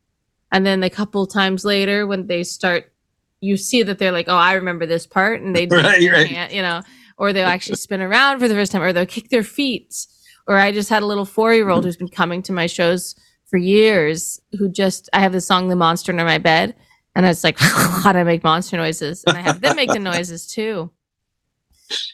and 0.51 0.65
then 0.65 0.83
a 0.83 0.89
couple 0.89 1.25
times 1.27 1.63
later 1.65 2.05
when 2.05 2.27
they 2.27 2.43
start, 2.43 2.91
you 3.39 3.57
see 3.57 3.83
that 3.83 3.97
they're 3.97 4.11
like, 4.11 4.27
"Oh, 4.27 4.35
I 4.35 4.53
remember 4.53 4.85
this 4.85 5.07
part," 5.07 5.41
and 5.41 5.55
they 5.55 5.65
right, 5.71 6.11
right. 6.11 6.51
you 6.53 6.61
know, 6.61 6.81
or 7.17 7.33
they'll 7.33 7.47
actually 7.57 7.77
spin 7.77 8.01
around 8.01 8.39
for 8.39 8.47
the 8.47 8.55
first 8.55 8.71
time, 8.71 8.81
or 8.81 8.93
they'll 8.93 9.05
kick 9.05 9.29
their 9.29 9.43
feet. 9.43 10.07
Or 10.47 10.57
I 10.57 10.71
just 10.71 10.89
had 10.89 11.03
a 11.03 11.05
little 11.05 11.25
four 11.25 11.53
year 11.53 11.69
old 11.69 11.85
who's 11.85 11.97
been 11.97 12.09
coming 12.09 12.41
to 12.43 12.53
my 12.53 12.67
shows 12.67 13.15
for 13.45 13.57
years 13.57 14.41
who 14.57 14.69
just 14.69 15.09
I 15.13 15.19
have 15.19 15.31
the 15.31 15.41
song 15.41 15.67
"The 15.67 15.75
Monster 15.75 16.11
Under 16.11 16.25
My 16.25 16.37
Bed." 16.37 16.75
And 17.15 17.25
it's 17.25 17.43
like, 17.43 17.57
how 17.59 18.13
do 18.13 18.19
I 18.19 18.23
make 18.23 18.43
monster 18.43 18.77
noises? 18.77 19.23
And 19.25 19.37
I 19.37 19.41
have 19.41 19.61
them 19.61 19.75
make 19.75 19.91
the 19.91 19.99
noises 19.99 20.47
too. 20.47 20.91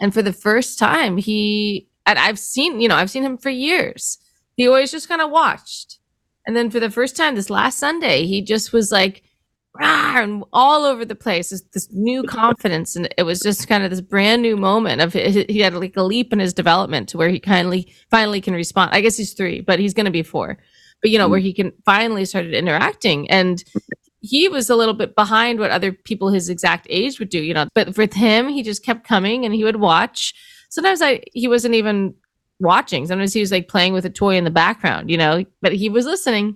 And 0.02 0.14
for 0.14 0.24
the 0.24 0.34
first 0.34 0.80
time, 0.80 1.18
he, 1.18 1.88
and 2.06 2.18
I've 2.18 2.40
seen, 2.40 2.82
you 2.82 2.88
know, 2.88 2.96
I've 2.96 3.12
seen 3.12 3.24
him 3.24 3.38
for 3.38 3.50
years. 3.50 4.18
He 4.56 4.68
always 4.68 4.92
just 4.92 5.08
kind 5.08 5.22
of 5.22 5.30
watched. 5.30 6.00
And 6.48 6.56
then 6.56 6.72
for 6.72 6.80
the 6.80 6.90
first 6.90 7.16
time 7.18 7.36
this 7.36 7.50
last 7.50 7.78
Sunday, 7.78 8.26
he 8.26 8.42
just 8.42 8.72
was 8.74 8.92
like, 8.92 9.24
Rah! 9.76 10.24
and 10.24 10.44
all 10.54 10.86
over 10.86 11.06
the 11.06 11.14
place. 11.14 11.50
This, 11.50 11.62
this 11.74 11.90
new 11.92 12.24
confidence. 12.28 12.96
And 12.96 13.14
it 13.18 13.24
was 13.24 13.42
just 13.42 13.68
kind 13.68 13.84
of 13.84 13.92
this 13.92 14.02
brand 14.02 14.42
new 14.42 14.58
moment 14.58 15.02
of 15.02 15.14
he 15.14 15.60
had 15.60 15.76
like 15.76 15.98
a 15.98 16.04
leap 16.04 16.34
in 16.34 16.40
his 16.40 16.54
development 16.54 17.10
to 17.10 17.18
where 17.18 17.30
he 17.30 17.40
kindly 17.40 17.94
finally 18.10 18.42
can 18.42 18.54
respond. 18.54 18.92
I 18.94 19.02
guess 19.02 19.18
he's 19.18 19.34
three, 19.34 19.62
but 19.62 19.78
he's 19.78 19.94
going 19.94 20.06
to 20.06 20.12
be 20.12 20.24
four. 20.24 20.58
But, 21.02 21.12
you 21.12 21.20
know, 21.20 21.30
where 21.30 21.40
mm. 21.40 21.44
he 21.44 21.54
can 21.54 21.74
finally 21.86 22.26
started 22.26 22.56
interacting. 22.56 23.30
And 23.30 23.64
he 24.22 24.48
was 24.48 24.70
a 24.70 24.76
little 24.76 24.96
bit 24.96 25.16
behind 25.16 25.60
what 25.60 25.70
other 25.70 25.92
people 25.92 26.30
his 26.30 26.50
exact 26.50 26.88
age 26.90 27.20
would 27.20 27.30
do, 27.30 27.40
you 27.40 27.54
know. 27.54 27.68
But 27.76 27.98
with 27.98 28.14
him, 28.14 28.50
he 28.50 28.64
just 28.64 28.84
kept 28.84 29.08
coming 29.08 29.46
and 29.46 29.54
he 29.54 29.64
would 29.64 29.76
watch. 29.76 30.34
Sometimes 30.70 31.02
I 31.02 31.22
he 31.34 31.48
wasn't 31.48 31.76
even 31.76 32.16
watching. 32.60 33.08
Sometimes 33.08 33.34
he 33.34 33.40
was 33.40 33.52
like 33.52 33.68
playing 33.68 33.94
with 33.94 34.06
a 34.06 34.10
toy 34.10 34.36
in 34.36 34.44
the 34.44 34.52
background, 34.52 35.10
you 35.10 35.18
know, 35.18 35.46
but 35.62 35.74
he 35.74 35.90
was 35.90 36.06
listening. 36.06 36.56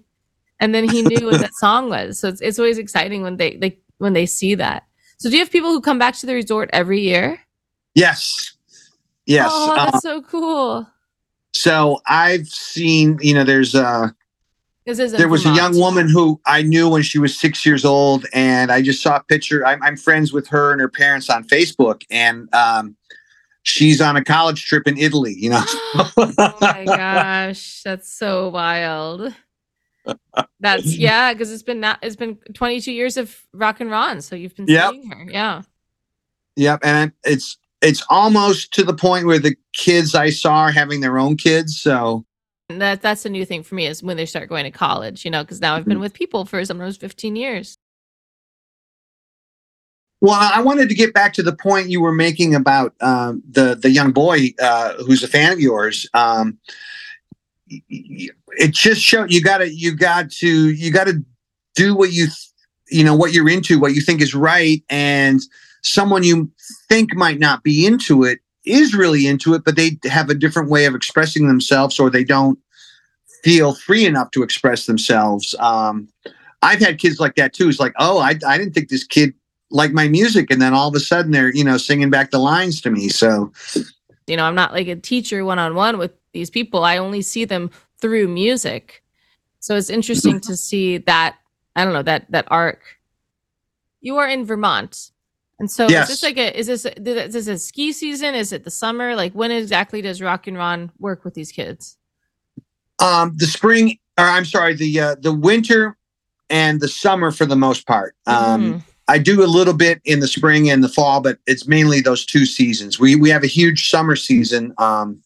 And 0.59 0.75
then 0.75 0.87
he 0.87 1.01
knew 1.01 1.25
what 1.25 1.41
that 1.41 1.53
song 1.59 1.89
was. 1.89 2.19
So 2.19 2.27
it's, 2.27 2.41
it's 2.41 2.59
always 2.59 2.77
exciting 2.77 3.23
when 3.23 3.37
they 3.37 3.57
like 3.61 3.79
when 3.97 4.13
they 4.13 4.25
see 4.25 4.55
that. 4.55 4.83
So 5.17 5.29
do 5.29 5.35
you 5.35 5.41
have 5.41 5.51
people 5.51 5.69
who 5.69 5.81
come 5.81 5.99
back 5.99 6.15
to 6.15 6.25
the 6.25 6.33
resort 6.33 6.69
every 6.73 7.01
year? 7.01 7.39
Yes. 7.93 8.55
Yes. 9.25 9.49
Oh, 9.51 9.75
that's 9.75 9.97
uh, 9.97 9.99
so 9.99 10.21
cool. 10.21 10.87
So 11.53 12.01
I've 12.07 12.47
seen, 12.47 13.17
you 13.21 13.33
know, 13.33 13.43
there's 13.43 13.75
uh 13.75 14.09
there 14.85 15.29
was 15.29 15.45
a 15.45 15.53
young 15.53 15.77
woman 15.77 16.09
who 16.09 16.41
I 16.45 16.63
knew 16.63 16.89
when 16.89 17.03
she 17.03 17.19
was 17.19 17.39
six 17.39 17.65
years 17.65 17.85
old, 17.85 18.25
and 18.33 18.71
I 18.71 18.81
just 18.81 19.01
saw 19.01 19.17
a 19.17 19.23
picture. 19.23 19.65
I'm, 19.65 19.81
I'm 19.83 19.95
friends 19.95 20.33
with 20.33 20.47
her 20.47 20.71
and 20.71 20.81
her 20.81 20.89
parents 20.89 21.29
on 21.29 21.43
Facebook, 21.43 22.01
and 22.09 22.53
um, 22.53 22.95
she's 23.63 24.01
on 24.01 24.15
a 24.15 24.23
college 24.23 24.65
trip 24.65 24.87
in 24.87 24.97
Italy. 24.97 25.35
You 25.37 25.51
know. 25.51 25.63
oh 25.95 26.57
my 26.61 26.83
gosh, 26.85 27.81
that's 27.83 28.11
so 28.11 28.49
wild. 28.49 29.33
That's 30.59 30.85
yeah, 30.97 31.33
because 31.33 31.51
it's 31.51 31.63
been 31.63 31.79
not 31.79 31.99
it's 32.01 32.15
been 32.15 32.37
22 32.53 32.91
years 32.91 33.17
of 33.17 33.35
Rockin' 33.53 33.89
Ron, 33.89 34.21
so 34.21 34.35
you've 34.35 34.55
been 34.55 34.67
yep. 34.67 34.91
seeing 34.91 35.09
her, 35.09 35.27
yeah. 35.29 35.61
Yep, 36.55 36.79
and 36.83 37.11
it's 37.23 37.57
it's 37.81 38.03
almost 38.09 38.73
to 38.73 38.83
the 38.83 38.93
point 38.93 39.25
where 39.25 39.39
the 39.39 39.55
kids 39.73 40.15
I 40.15 40.29
saw 40.29 40.63
are 40.63 40.71
having 40.71 41.01
their 41.01 41.17
own 41.17 41.37
kids, 41.37 41.79
so 41.79 42.25
that 42.69 43.01
that's 43.01 43.25
a 43.25 43.29
new 43.29 43.45
thing 43.45 43.63
for 43.63 43.75
me 43.75 43.85
is 43.85 44.03
when 44.03 44.17
they 44.17 44.25
start 44.25 44.49
going 44.49 44.63
to 44.63 44.71
college, 44.71 45.25
you 45.25 45.31
know, 45.31 45.43
because 45.43 45.61
now 45.61 45.75
I've 45.75 45.85
been 45.85 45.95
mm-hmm. 45.95 46.01
with 46.01 46.13
people 46.13 46.45
for 46.45 46.63
sometimes 46.63 46.97
15 46.97 47.35
years. 47.35 47.77
Well, 50.21 50.37
I 50.39 50.61
wanted 50.61 50.87
to 50.89 50.95
get 50.95 51.15
back 51.15 51.33
to 51.33 51.43
the 51.43 51.55
point 51.55 51.89
you 51.89 51.99
were 51.99 52.11
making 52.11 52.53
about 52.53 52.93
um, 53.01 53.41
the 53.49 53.75
the 53.75 53.89
young 53.89 54.11
boy 54.11 54.49
uh, 54.61 54.93
who's 55.03 55.23
a 55.23 55.27
fan 55.27 55.51
of 55.51 55.59
yours. 55.59 56.07
Um, 56.13 56.59
it 57.67 58.71
just 58.71 59.01
showed 59.01 59.31
you 59.31 59.41
got 59.41 59.59
to 59.59 59.73
you 59.73 59.95
got 59.95 60.29
to 60.31 60.69
you 60.69 60.91
got 60.91 61.07
to 61.07 61.23
do 61.73 61.95
what 61.95 62.11
you 62.11 62.27
you 62.91 63.03
know 63.03 63.15
what 63.15 63.33
you're 63.33 63.49
into, 63.49 63.79
what 63.79 63.95
you 63.95 64.01
think 64.01 64.21
is 64.21 64.35
right, 64.35 64.83
and 64.89 65.41
someone 65.81 66.23
you 66.23 66.51
think 66.87 67.15
might 67.15 67.39
not 67.39 67.63
be 67.63 67.87
into 67.87 68.23
it 68.23 68.39
is 68.63 68.93
really 68.93 69.25
into 69.25 69.55
it, 69.55 69.63
but 69.65 69.75
they 69.75 69.97
have 70.03 70.29
a 70.29 70.35
different 70.35 70.69
way 70.69 70.85
of 70.85 70.93
expressing 70.93 71.47
themselves 71.47 71.99
or 71.99 72.11
they 72.11 72.23
don't 72.23 72.59
feel 73.43 73.73
free 73.73 74.05
enough 74.05 74.29
to 74.29 74.43
express 74.43 74.85
themselves. 74.85 75.55
Um, 75.57 76.07
I've 76.61 76.79
had 76.79 76.99
kids 76.99 77.19
like 77.19 77.33
that 77.37 77.53
too. 77.53 77.69
It's 77.69 77.79
like, 77.79 77.93
oh, 77.97 78.19
I, 78.19 78.35
I 78.45 78.59
didn't 78.59 78.73
think 78.73 78.89
this 78.89 79.03
kid 79.03 79.33
liked 79.71 79.93
my 79.93 80.07
music. 80.07 80.51
And 80.51 80.61
then 80.61 80.73
all 80.73 80.89
of 80.89 80.95
a 80.95 80.99
sudden 80.99 81.31
they're, 81.31 81.53
you 81.53 81.63
know, 81.63 81.77
singing 81.77 82.09
back 82.09 82.31
the 82.31 82.39
lines 82.39 82.81
to 82.81 82.91
me. 82.91 83.09
So, 83.09 83.51
you 84.27 84.37
know, 84.37 84.43
I'm 84.43 84.55
not 84.55 84.73
like 84.73 84.87
a 84.87 84.95
teacher 84.95 85.43
one 85.43 85.59
on 85.59 85.75
one 85.75 85.97
with 85.97 86.11
these 86.33 86.49
people. 86.49 86.83
I 86.83 86.97
only 86.97 87.21
see 87.21 87.45
them 87.45 87.71
through 87.99 88.27
music. 88.27 89.03
So 89.59 89.75
it's 89.75 89.89
interesting 89.89 90.39
to 90.41 90.55
see 90.55 90.97
that, 90.99 91.37
I 91.75 91.83
don't 91.83 91.93
know, 91.93 92.03
that, 92.03 92.31
that 92.31 92.45
arc. 92.49 92.81
You 94.01 94.17
are 94.17 94.27
in 94.27 94.45
Vermont. 94.45 95.11
And 95.59 95.69
so 95.69 95.87
yes. 95.87 96.09
is 96.09 96.15
this 96.15 96.23
like 96.23 96.37
a 96.37 96.57
is 96.57 96.65
this 96.65 96.85
is 96.87 97.33
this 97.33 97.47
a 97.47 97.55
ski 97.55 97.93
season? 97.93 98.33
Is 98.33 98.51
it 98.51 98.63
the 98.63 98.71
summer? 98.71 99.15
Like 99.15 99.33
when 99.33 99.51
exactly 99.51 100.01
does 100.01 100.19
Rockin' 100.19 100.57
Ron 100.57 100.91
work 100.97 101.23
with 101.23 101.35
these 101.35 101.51
kids? 101.51 101.99
Um, 102.97 103.33
the 103.35 103.45
spring, 103.45 103.99
or 104.17 104.25
I'm 104.25 104.45
sorry, 104.45 104.73
the 104.73 104.99
uh, 104.99 105.15
the 105.21 105.31
winter 105.31 105.97
and 106.49 106.81
the 106.81 106.87
summer 106.87 107.29
for 107.29 107.45
the 107.45 107.55
most 107.55 107.85
part. 107.85 108.15
Um, 108.25 108.73
mm. 108.73 108.83
I 109.07 109.17
do 109.17 109.43
a 109.43 109.47
little 109.47 109.73
bit 109.73 110.01
in 110.05 110.19
the 110.19 110.27
spring 110.27 110.69
and 110.69 110.83
the 110.83 110.89
fall, 110.89 111.21
but 111.21 111.39
it's 111.47 111.67
mainly 111.67 112.01
those 112.01 112.25
two 112.25 112.45
seasons. 112.45 112.99
We 112.99 113.15
we 113.15 113.29
have 113.29 113.43
a 113.43 113.47
huge 113.47 113.89
summer 113.89 114.15
season. 114.15 114.73
Um, 114.77 115.21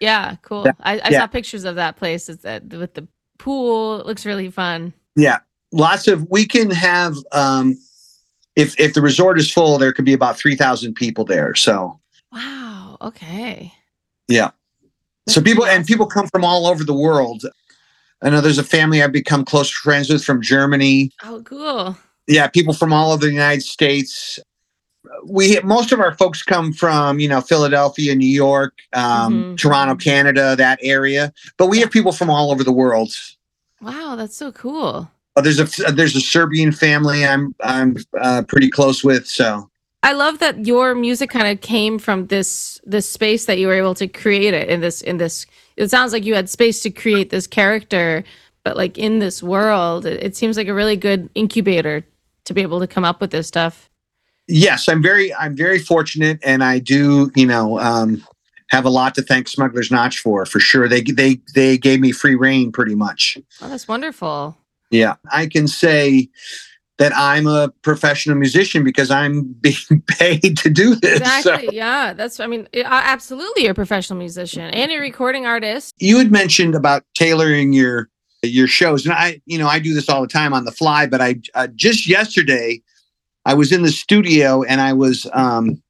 yeah, 0.00 0.36
cool. 0.42 0.64
That, 0.64 0.76
I, 0.80 0.98
I 0.98 1.08
yeah. 1.10 1.20
saw 1.20 1.26
pictures 1.26 1.64
of 1.64 1.76
that 1.76 1.96
place. 1.96 2.28
It's 2.28 2.42
that 2.42 2.64
with 2.64 2.94
the 2.94 3.06
pool. 3.38 4.00
It 4.00 4.06
looks 4.06 4.26
really 4.26 4.50
fun. 4.50 4.92
Yeah, 5.14 5.38
lots 5.72 6.08
of. 6.08 6.26
We 6.30 6.46
can 6.46 6.70
have 6.70 7.16
um, 7.32 7.78
if 8.56 8.78
if 8.80 8.94
the 8.94 9.02
resort 9.02 9.38
is 9.38 9.50
full, 9.50 9.78
there 9.78 9.92
could 9.92 10.04
be 10.04 10.12
about 10.12 10.36
three 10.36 10.56
thousand 10.56 10.94
people 10.94 11.24
there. 11.24 11.54
So 11.54 12.00
wow, 12.32 12.96
okay, 13.00 13.72
yeah. 14.28 14.50
That's 15.26 15.34
so 15.34 15.42
people 15.42 15.64
awesome. 15.64 15.76
and 15.78 15.86
people 15.86 16.06
come 16.06 16.28
from 16.28 16.44
all 16.44 16.66
over 16.66 16.84
the 16.84 16.94
world. 16.94 17.44
I 18.22 18.30
know 18.30 18.40
there's 18.40 18.58
a 18.58 18.64
family 18.64 19.02
I've 19.02 19.12
become 19.12 19.44
close 19.44 19.70
friends 19.70 20.08
with 20.08 20.24
from 20.24 20.40
Germany. 20.40 21.12
Oh, 21.22 21.42
cool. 21.44 21.96
Yeah, 22.26 22.48
people 22.48 22.74
from 22.74 22.92
all 22.92 23.12
over 23.12 23.26
the 23.26 23.32
United 23.32 23.62
States. 23.62 24.38
We 25.24 25.60
most 25.60 25.92
of 25.92 26.00
our 26.00 26.16
folks 26.16 26.42
come 26.42 26.72
from 26.72 27.20
you 27.20 27.28
know 27.28 27.40
Philadelphia, 27.40 28.14
New 28.14 28.26
York, 28.26 28.74
um, 28.92 29.34
mm-hmm. 29.34 29.54
Toronto, 29.54 29.94
Canada, 29.94 30.56
that 30.56 30.78
area. 30.82 31.32
But 31.56 31.66
we 31.66 31.78
have 31.80 31.90
people 31.90 32.12
from 32.12 32.30
all 32.30 32.50
over 32.50 32.64
the 32.64 32.72
world. 32.72 33.14
Wow, 33.80 34.16
that's 34.16 34.36
so 34.36 34.50
cool. 34.52 35.10
Oh, 35.36 35.42
there's 35.42 35.60
a 35.60 35.92
there's 35.92 36.16
a 36.16 36.20
Serbian 36.20 36.72
family 36.72 37.24
I'm 37.24 37.54
I'm 37.60 37.96
uh, 38.18 38.42
pretty 38.48 38.70
close 38.70 39.04
with. 39.04 39.26
So 39.26 39.70
I 40.02 40.12
love 40.12 40.38
that 40.38 40.66
your 40.66 40.94
music 40.94 41.30
kind 41.30 41.48
of 41.48 41.60
came 41.60 41.98
from 41.98 42.28
this 42.28 42.80
this 42.84 43.10
space 43.10 43.46
that 43.46 43.58
you 43.58 43.66
were 43.66 43.74
able 43.74 43.94
to 43.96 44.08
create 44.08 44.54
it 44.54 44.68
in 44.68 44.80
this 44.80 45.02
in 45.02 45.18
this. 45.18 45.46
It 45.76 45.90
sounds 45.90 46.12
like 46.12 46.24
you 46.24 46.34
had 46.34 46.48
space 46.48 46.80
to 46.82 46.90
create 46.90 47.30
this 47.30 47.46
character, 47.46 48.24
but 48.64 48.76
like 48.76 48.96
in 48.96 49.18
this 49.18 49.42
world, 49.42 50.06
it, 50.06 50.22
it 50.22 50.36
seems 50.36 50.56
like 50.56 50.68
a 50.68 50.74
really 50.74 50.96
good 50.96 51.28
incubator 51.34 52.04
to 52.46 52.54
be 52.54 52.62
able 52.62 52.80
to 52.80 52.86
come 52.86 53.04
up 53.04 53.20
with 53.20 53.30
this 53.30 53.46
stuff. 53.46 53.90
Yes, 54.48 54.88
I'm 54.88 55.02
very 55.02 55.34
I'm 55.34 55.56
very 55.56 55.78
fortunate, 55.78 56.38
and 56.42 56.64
I 56.64 56.78
do 56.78 57.30
you 57.34 57.46
know 57.46 57.78
um, 57.80 58.24
have 58.68 58.84
a 58.84 58.90
lot 58.90 59.14
to 59.16 59.22
thank 59.22 59.48
Smuggler's 59.48 59.90
Notch 59.90 60.18
for 60.18 60.46
for 60.46 60.60
sure. 60.60 60.88
They 60.88 61.02
they 61.02 61.40
they 61.54 61.76
gave 61.78 62.00
me 62.00 62.12
free 62.12 62.34
rein 62.34 62.72
pretty 62.72 62.94
much. 62.94 63.38
Oh, 63.60 63.68
that's 63.68 63.88
wonderful. 63.88 64.56
Yeah, 64.90 65.16
I 65.32 65.46
can 65.46 65.66
say 65.66 66.28
that 66.98 67.12
I'm 67.14 67.46
a 67.46 67.70
professional 67.82 68.36
musician 68.36 68.82
because 68.84 69.10
I'm 69.10 69.42
being 69.60 70.02
paid 70.06 70.56
to 70.58 70.70
do 70.70 70.94
this. 70.94 71.18
Exactly. 71.18 71.66
So. 71.66 71.72
Yeah, 71.72 72.12
that's. 72.12 72.40
I 72.40 72.46
mean, 72.46 72.68
absolutely, 72.74 73.64
you're 73.64 73.72
a 73.72 73.74
professional 73.74 74.18
musician 74.18 74.62
and 74.62 74.90
a 74.90 74.98
recording 74.98 75.46
artist. 75.46 75.94
You 75.98 76.18
had 76.18 76.30
mentioned 76.30 76.74
about 76.74 77.04
tailoring 77.14 77.72
your 77.72 78.08
your 78.46 78.66
shows, 78.66 79.04
and 79.04 79.14
I, 79.14 79.40
you 79.46 79.58
know, 79.58 79.68
I 79.68 79.78
do 79.78 79.94
this 79.94 80.08
all 80.08 80.22
the 80.22 80.28
time 80.28 80.52
on 80.52 80.64
the 80.64 80.72
fly. 80.72 81.06
But 81.06 81.20
I 81.20 81.40
uh, 81.54 81.68
just 81.68 82.06
yesterday, 82.06 82.82
I 83.44 83.54
was 83.54 83.72
in 83.72 83.82
the 83.82 83.92
studio 83.92 84.62
and 84.62 84.80
I 84.80 84.92
was. 84.92 85.26
Um, 85.32 85.82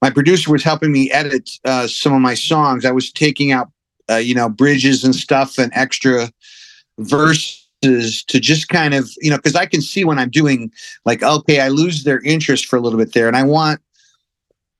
my 0.00 0.10
producer 0.10 0.52
was 0.52 0.62
helping 0.62 0.92
me 0.92 1.10
edit 1.10 1.50
uh, 1.64 1.88
some 1.88 2.12
of 2.12 2.20
my 2.20 2.34
songs. 2.34 2.84
I 2.84 2.92
was 2.92 3.10
taking 3.10 3.50
out, 3.50 3.68
uh, 4.08 4.16
you 4.16 4.32
know, 4.32 4.48
bridges 4.48 5.02
and 5.02 5.12
stuff 5.14 5.58
and 5.58 5.72
extra 5.74 6.30
verses 6.98 8.24
to 8.24 8.40
just 8.40 8.68
kind 8.68 8.92
of 8.94 9.08
you 9.20 9.30
know 9.30 9.36
because 9.36 9.54
i 9.54 9.64
can 9.64 9.80
see 9.80 10.04
when 10.04 10.18
i'm 10.18 10.30
doing 10.30 10.70
like 11.04 11.22
okay 11.22 11.60
i 11.60 11.68
lose 11.68 12.02
their 12.02 12.20
interest 12.22 12.66
for 12.66 12.76
a 12.76 12.80
little 12.80 12.98
bit 12.98 13.12
there 13.12 13.28
and 13.28 13.36
i 13.36 13.42
want 13.44 13.80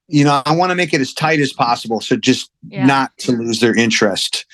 you 0.09 0.25
know 0.25 0.43
i 0.47 0.55
want 0.55 0.71
to 0.71 0.75
make 0.75 0.93
it 0.93 1.01
as 1.01 1.15
tight 1.15 1.39
as 1.39 1.53
possible 1.53 2.01
so 2.01 2.17
just 2.17 2.51
Yeah. 2.71 2.87
not 2.87 3.17
to 3.19 3.33
lose 3.33 3.61
their 3.61 3.75
interest. 3.75 4.47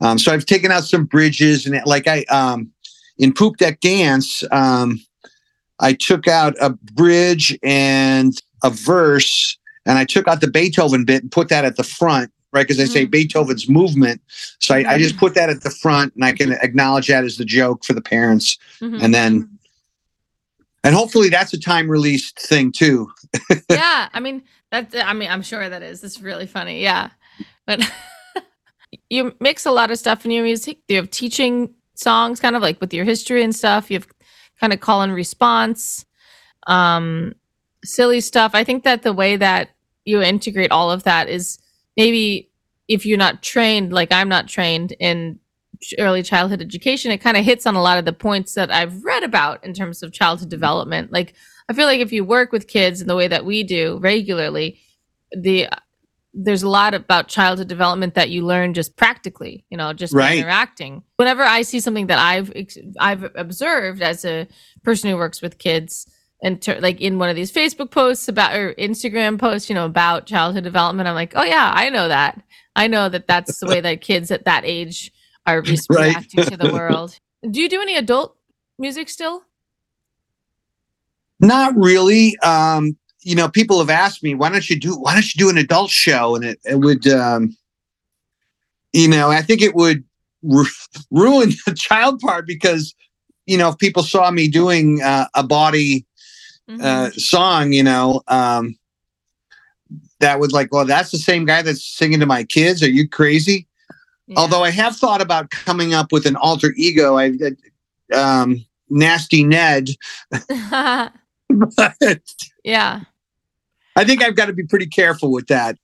Um, 0.00 0.18
so 0.18 0.32
I've 0.32 0.44
taken 0.46 0.70
out 0.70 0.84
some 0.84 1.04
bridges 1.04 1.66
and 1.66 1.80
like 1.86 2.06
I 2.06 2.24
um, 2.24 2.70
in 3.18 3.32
Poop 3.32 3.56
Deck 3.56 3.80
Dance, 3.80 4.44
um, 4.50 5.00
I 5.80 5.94
took 5.94 6.28
out 6.28 6.54
a 6.60 6.70
bridge 6.70 7.58
and 7.62 8.32
a 8.62 8.70
verse, 8.70 9.56
and 9.86 9.98
I 9.98 10.04
took 10.04 10.28
out 10.28 10.40
the 10.40 10.50
Beethoven 10.50 11.04
bit 11.04 11.22
and 11.22 11.30
put 11.32 11.48
that 11.48 11.64
at 11.64 11.76
the 11.76 11.82
front, 11.84 12.30
right? 12.52 12.66
Because 12.66 12.80
I 12.80 12.84
say 12.84 13.06
Mhm. 13.06 13.10
Beethoven's 13.10 13.68
movement, 13.68 14.20
so 14.58 14.74
I, 14.74 14.94
I 14.94 14.98
just 14.98 15.16
put 15.18 15.34
that 15.34 15.48
at 15.50 15.62
the 15.62 15.70
front, 15.70 16.14
and 16.14 16.24
I 16.24 16.32
can 16.32 16.52
acknowledge 16.52 17.06
that 17.08 17.24
as 17.24 17.36
the 17.36 17.44
joke 17.44 17.84
for 17.84 17.92
the 17.94 18.00
parents, 18.02 18.58
Mhm. 18.80 19.02
and 19.02 19.14
then. 19.14 19.48
And 20.84 20.94
hopefully 20.94 21.28
that's 21.30 21.52
a 21.52 21.58
time 21.58 21.90
released 21.90 22.38
thing 22.38 22.70
too. 22.70 23.10
yeah, 23.70 24.08
I 24.14 24.20
mean 24.20 24.42
that's 24.70 24.94
I 24.94 25.14
mean 25.14 25.28
I'm 25.30 25.42
sure 25.42 25.68
that 25.68 25.82
is. 25.82 26.04
It's 26.04 26.20
really 26.20 26.46
funny. 26.46 26.80
Yeah. 26.80 27.10
But 27.66 27.80
you 29.10 29.34
mix 29.40 29.66
a 29.66 29.70
lot 29.70 29.90
of 29.90 29.98
stuff 29.98 30.24
in 30.24 30.30
your 30.30 30.44
music. 30.44 30.78
You 30.88 30.96
have 30.96 31.10
teaching 31.10 31.74
songs 31.94 32.40
kind 32.40 32.56
of 32.56 32.62
like 32.62 32.80
with 32.80 32.92
your 32.92 33.04
history 33.04 33.42
and 33.42 33.54
stuff. 33.54 33.90
You 33.90 33.98
have 33.98 34.08
kind 34.60 34.72
of 34.72 34.80
call 34.80 35.02
and 35.02 35.14
response. 35.14 36.04
Um 36.66 37.34
silly 37.84 38.20
stuff. 38.20 38.52
I 38.54 38.64
think 38.64 38.84
that 38.84 39.02
the 39.02 39.12
way 39.12 39.36
that 39.36 39.70
you 40.04 40.20
integrate 40.20 40.72
all 40.72 40.90
of 40.90 41.04
that 41.04 41.28
is 41.28 41.58
maybe 41.96 42.50
if 42.88 43.06
you're 43.06 43.18
not 43.18 43.42
trained 43.42 43.92
like 43.92 44.12
I'm 44.12 44.28
not 44.28 44.48
trained 44.48 44.92
in 44.98 45.38
early 45.98 46.22
childhood 46.22 46.62
education, 46.62 47.10
it 47.10 47.18
kind 47.18 47.36
of 47.36 47.44
hits 47.44 47.66
on 47.66 47.74
a 47.76 47.82
lot 47.82 47.98
of 47.98 48.04
the 48.04 48.12
points 48.12 48.54
that 48.54 48.70
I've 48.70 49.04
read 49.04 49.22
about 49.22 49.62
in 49.64 49.72
terms 49.72 50.02
of 50.02 50.12
childhood 50.12 50.48
development. 50.48 51.12
Like 51.12 51.34
I 51.68 51.72
feel 51.72 51.86
like 51.86 52.00
if 52.00 52.12
you 52.12 52.24
work 52.24 52.52
with 52.52 52.68
kids 52.68 53.00
in 53.00 53.08
the 53.08 53.16
way 53.16 53.28
that 53.28 53.44
we 53.44 53.62
do 53.62 53.98
regularly, 53.98 54.80
the 55.32 55.68
there's 56.38 56.62
a 56.62 56.68
lot 56.68 56.92
about 56.92 57.28
childhood 57.28 57.66
development 57.66 58.12
that 58.14 58.28
you 58.28 58.44
learn 58.44 58.74
just 58.74 58.94
practically, 58.96 59.64
you 59.70 59.76
know, 59.78 59.94
just 59.94 60.12
Right. 60.12 60.38
interacting. 60.38 61.02
Whenever 61.16 61.42
I 61.42 61.62
see 61.62 61.80
something 61.80 62.08
that 62.08 62.18
I've 62.18 62.52
I've 63.00 63.24
observed 63.34 64.02
as 64.02 64.24
a 64.24 64.46
person 64.84 65.08
who 65.10 65.16
works 65.16 65.40
with 65.40 65.56
kids, 65.58 66.06
and 66.42 66.60
ter- 66.60 66.78
like 66.80 67.00
in 67.00 67.18
one 67.18 67.30
of 67.30 67.36
these 67.36 67.50
Facebook 67.50 67.90
posts 67.90 68.28
about 68.28 68.54
or 68.54 68.74
Instagram 68.74 69.38
posts, 69.38 69.70
you 69.70 69.74
know, 69.74 69.86
about 69.86 70.26
childhood 70.26 70.64
development, 70.64 71.08
I'm 71.08 71.14
like, 71.14 71.32
oh 71.34 71.42
yeah, 71.42 71.72
I 71.74 71.88
know 71.88 72.08
that. 72.08 72.42
I 72.76 72.86
know 72.88 73.08
that 73.08 73.26
that's 73.26 73.58
the 73.58 73.66
way 73.66 73.80
that 73.80 74.02
kids 74.02 74.30
at 74.30 74.44
that 74.44 74.64
age 74.66 75.10
are 75.46 75.62
re- 75.62 75.78
Right. 75.88 76.08
reacting 76.08 76.44
to 76.44 76.56
the 76.58 76.70
world. 76.70 77.18
Do 77.50 77.62
you 77.62 77.68
do 77.70 77.80
any 77.80 77.96
adult 77.96 78.36
music 78.78 79.08
still? 79.08 79.42
Not 81.40 81.74
really. 81.76 82.36
Um, 82.40 82.96
you 83.26 83.34
know, 83.34 83.48
people 83.48 83.80
have 83.80 83.90
asked 83.90 84.22
me, 84.22 84.36
why 84.36 84.48
don't 84.48 84.70
you 84.70 84.78
do 84.78 84.96
why 84.96 85.12
don't 85.14 85.34
you 85.34 85.38
do 85.38 85.50
an 85.50 85.58
adult 85.58 85.90
show? 85.90 86.36
And 86.36 86.44
it, 86.44 86.60
it 86.64 86.76
would 86.76 87.06
um 87.08 87.56
you 88.92 89.08
know, 89.08 89.30
I 89.30 89.42
think 89.42 89.60
it 89.62 89.74
would 89.74 90.04
ru- 90.42 90.64
ruin 91.10 91.50
the 91.66 91.74
child 91.74 92.20
part 92.20 92.46
because 92.46 92.94
you 93.46 93.58
know, 93.58 93.68
if 93.70 93.78
people 93.78 94.02
saw 94.02 94.30
me 94.30 94.48
doing 94.48 95.02
uh, 95.02 95.26
a 95.34 95.42
body 95.42 96.06
Mhm. 96.68 96.82
uh, 96.82 97.10
song, 97.12 97.72
you 97.72 97.82
know, 97.84 98.22
um, 98.26 98.76
that 100.18 100.40
would 100.40 100.52
like, 100.52 100.72
well, 100.72 100.84
that's 100.84 101.12
the 101.12 101.18
same 101.18 101.44
guy 101.44 101.62
that's 101.62 101.84
singing 101.84 102.18
to 102.20 102.26
my 102.26 102.42
kids. 102.42 102.82
Are 102.82 102.90
you 102.90 103.08
crazy? 103.08 103.68
Yeah. 104.26 104.40
Although 104.40 104.64
I 104.64 104.70
have 104.70 104.96
thought 104.96 105.20
about 105.22 105.50
coming 105.50 105.94
up 105.94 106.10
with 106.10 106.26
an 106.26 106.34
alter 106.34 106.72
ego. 106.76 107.16
I, 107.18 107.32
um, 108.12 108.64
nasty 108.88 109.44
Ned, 109.44 109.90
but 111.50 112.20
yeah. 112.64 113.00
I 113.96 114.04
think 114.04 114.22
I've 114.22 114.36
got 114.36 114.46
to 114.46 114.52
be 114.52 114.64
pretty 114.64 114.86
careful 114.86 115.32
with 115.32 115.46
that. 115.48 115.78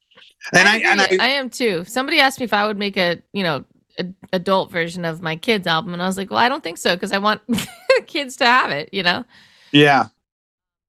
And 0.52 0.68
I, 0.68 0.78
and 0.78 1.00
I. 1.00 1.08
I 1.20 1.28
am 1.28 1.50
too. 1.50 1.84
Somebody 1.84 2.20
asked 2.20 2.38
me 2.40 2.44
if 2.44 2.52
I 2.52 2.66
would 2.66 2.78
make 2.78 2.96
a, 2.96 3.20
you 3.32 3.42
know, 3.42 3.64
a, 3.98 4.06
adult 4.32 4.70
version 4.70 5.04
of 5.04 5.22
my 5.22 5.36
kids 5.36 5.66
album, 5.66 5.92
and 5.92 6.02
I 6.02 6.06
was 6.06 6.16
like, 6.16 6.30
well, 6.30 6.38
I 6.38 6.48
don't 6.48 6.62
think 6.62 6.78
so 6.78 6.94
because 6.94 7.12
I 7.12 7.18
want 7.18 7.40
kids 8.06 8.36
to 8.36 8.46
have 8.46 8.70
it, 8.70 8.88
you 8.92 9.02
know. 9.02 9.24
yeah. 9.72 10.08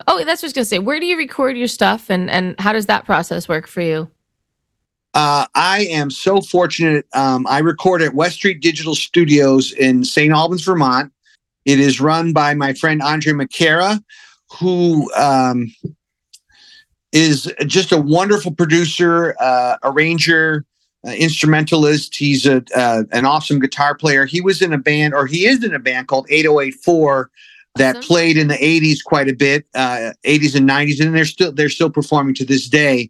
Oh, 0.08 0.18
that's 0.26 0.42
what 0.42 0.48
I 0.48 0.48
was 0.48 0.54
gonna 0.54 0.66
say. 0.66 0.80
Where 0.80 1.00
do 1.00 1.06
you 1.06 1.16
record 1.18 1.56
your 1.56 1.68
stuff, 1.68 2.10
and 2.10 2.30
and 2.30 2.60
how 2.60 2.74
does 2.74 2.88
that 2.88 3.06
process 3.06 3.48
work 3.48 3.68
for 3.68 3.82
you? 3.82 4.10
Uh, 5.14 5.46
I 5.54 5.86
am 5.92 6.10
so 6.10 6.42
fortunate. 6.42 7.06
Um, 7.14 7.46
I 7.48 7.60
record 7.60 8.02
at 8.02 8.16
West 8.16 8.38
Street 8.38 8.62
Digital 8.62 8.96
Studios 8.96 9.72
in 9.72 10.04
St. 10.04 10.34
Albans, 10.34 10.64
Vermont. 10.64 11.14
It 11.66 11.80
is 11.80 12.02
run 12.02 12.34
by 12.34 12.56
my 12.56 12.74
friend 12.74 13.02
Andre 13.02 13.34
McCara, 13.34 14.04
who 14.60 15.14
um, 15.14 15.74
is 17.14 17.52
just 17.66 17.94
a 17.94 17.98
wonderful 17.98 18.52
producer, 18.52 19.36
uh, 19.40 19.78
arranger, 19.84 20.66
uh, 21.08 21.12
instrumentalist. 21.12 22.16
He's 22.16 22.46
a 22.46 22.64
uh, 22.76 23.04
an 23.12 23.26
awesome 23.26 23.60
guitar 23.60 23.96
player. 23.96 24.26
He 24.26 24.42
was 24.42 24.62
in 24.62 24.74
a 24.74 24.78
band, 24.78 25.14
or 25.14 25.26
he 25.26 25.46
is 25.46 25.64
in 25.64 25.74
a 25.74 25.80
band 25.80 26.08
called 26.08 26.28
8084 26.30 27.30
that 27.76 27.96
Awesome. 27.96 28.08
played 28.08 28.38
in 28.38 28.50
the 28.50 28.56
80s 28.56 29.04
quite 29.04 29.30
a 29.30 29.34
bit, 29.34 29.66
uh, 29.74 30.12
80s 30.26 30.56
and 30.56 30.70
90s, 30.70 31.00
and 31.00 31.16
they're 31.16 31.26
still 31.26 31.52
they're 31.52 31.70
still 31.70 31.90
performing 31.90 32.36
to 32.36 32.46
this 32.46 32.68
day 32.68 33.10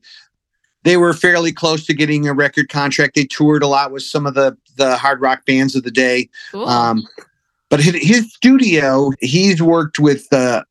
they 0.83 0.97
were 0.97 1.13
fairly 1.13 1.51
close 1.51 1.85
to 1.85 1.93
getting 1.93 2.27
a 2.27 2.33
record 2.33 2.69
contract. 2.69 3.15
They 3.15 3.25
toured 3.25 3.63
a 3.63 3.67
lot 3.67 3.91
with 3.91 4.03
some 4.03 4.25
of 4.25 4.33
the 4.35 4.57
the 4.75 4.97
hard 4.97 5.21
rock 5.21 5.45
bands 5.45 5.75
of 5.75 5.83
the 5.83 5.91
day. 5.91 6.29
Cool. 6.51 6.67
Um, 6.67 7.07
but 7.69 7.79
his, 7.79 7.95
his 7.95 8.33
studio, 8.33 9.11
he's 9.19 9.61
worked 9.61 9.99
with 9.99 10.31
a 10.31 10.65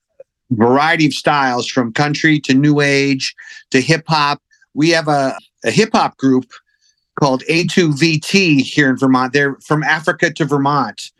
variety 0.57 1.07
of 1.07 1.13
styles 1.13 1.67
from 1.67 1.93
country 1.93 2.41
to 2.41 2.55
new 2.55 2.81
age 2.81 3.35
to 3.71 3.81
hip 3.81 4.05
hop. 4.09 4.41
We 4.75 4.91
have 4.91 5.09
a, 5.09 5.37
a 5.65 5.71
hip 5.71 5.91
hop 5.93 6.17
group 6.17 6.51
called 7.19 7.43
A2VT 7.49 8.63
here 8.63 8.91
in 8.91 8.97
Vermont. 8.97 9.33
They're 9.33 9.57
from 9.67 9.83
Africa 9.83 10.33
to 10.33 10.45
Vermont. 10.45 11.11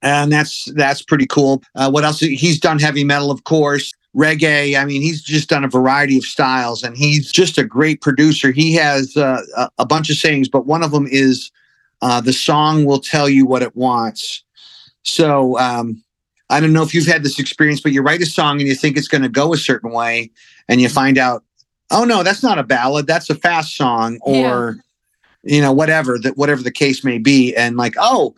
And 0.00 0.30
that's 0.30 0.66
that's 0.74 1.02
pretty 1.02 1.26
cool. 1.26 1.60
Uh, 1.74 1.90
what 1.90 2.04
else? 2.04 2.20
He's 2.20 2.60
done 2.60 2.78
heavy 2.78 3.02
metal, 3.02 3.32
of 3.32 3.42
course 3.42 3.92
reggae. 4.16 4.78
I 4.78 4.84
mean, 4.84 5.02
he's 5.02 5.22
just 5.22 5.48
done 5.48 5.64
a 5.64 5.68
variety 5.68 6.18
of 6.18 6.24
styles, 6.24 6.82
and 6.82 6.96
he's 6.96 7.30
just 7.30 7.58
a 7.58 7.64
great 7.64 8.00
producer. 8.00 8.50
He 8.50 8.74
has 8.74 9.16
uh, 9.16 9.68
a, 9.78 9.86
bunch 9.86 10.10
of 10.10 10.16
sayings, 10.16 10.48
but 10.48 10.66
one 10.66 10.82
of 10.82 10.90
them 10.90 11.06
is 11.10 11.50
uh, 12.02 12.20
the 12.20 12.32
song 12.32 12.84
will 12.84 13.00
tell 13.00 13.28
you 13.28 13.46
what 13.46 13.62
it 13.62 13.76
wants. 13.76 14.42
So 15.04 15.58
um, 15.58 16.02
I 16.50 16.60
don't 16.60 16.72
know 16.72 16.82
if 16.82 16.94
you've 16.94 17.06
had 17.06 17.22
this 17.22 17.38
experience, 17.38 17.80
but 17.80 17.92
you 17.92 18.02
write 18.02 18.22
a 18.22 18.26
song 18.26 18.58
and 18.60 18.68
you 18.68 18.74
think 18.74 18.96
it's 18.96 19.08
going 19.08 19.22
to 19.22 19.28
go 19.28 19.52
a 19.52 19.56
certain 19.56 19.90
way, 19.90 20.30
and 20.68 20.80
you 20.80 20.88
find 20.88 21.18
out, 21.18 21.44
oh 21.90 22.04
no, 22.04 22.22
that's 22.22 22.42
not 22.42 22.58
a 22.58 22.62
ballad. 22.62 23.06
That's 23.06 23.28
a 23.30 23.34
fast 23.34 23.76
song, 23.76 24.18
or 24.22 24.76
you 25.42 25.60
know, 25.60 25.72
whatever 25.72 26.18
that 26.18 26.36
whatever 26.36 26.62
the 26.62 26.70
case 26.72 27.04
may 27.04 27.18
be, 27.18 27.54
and 27.54 27.76
like, 27.76 27.94
oh. 27.98 28.34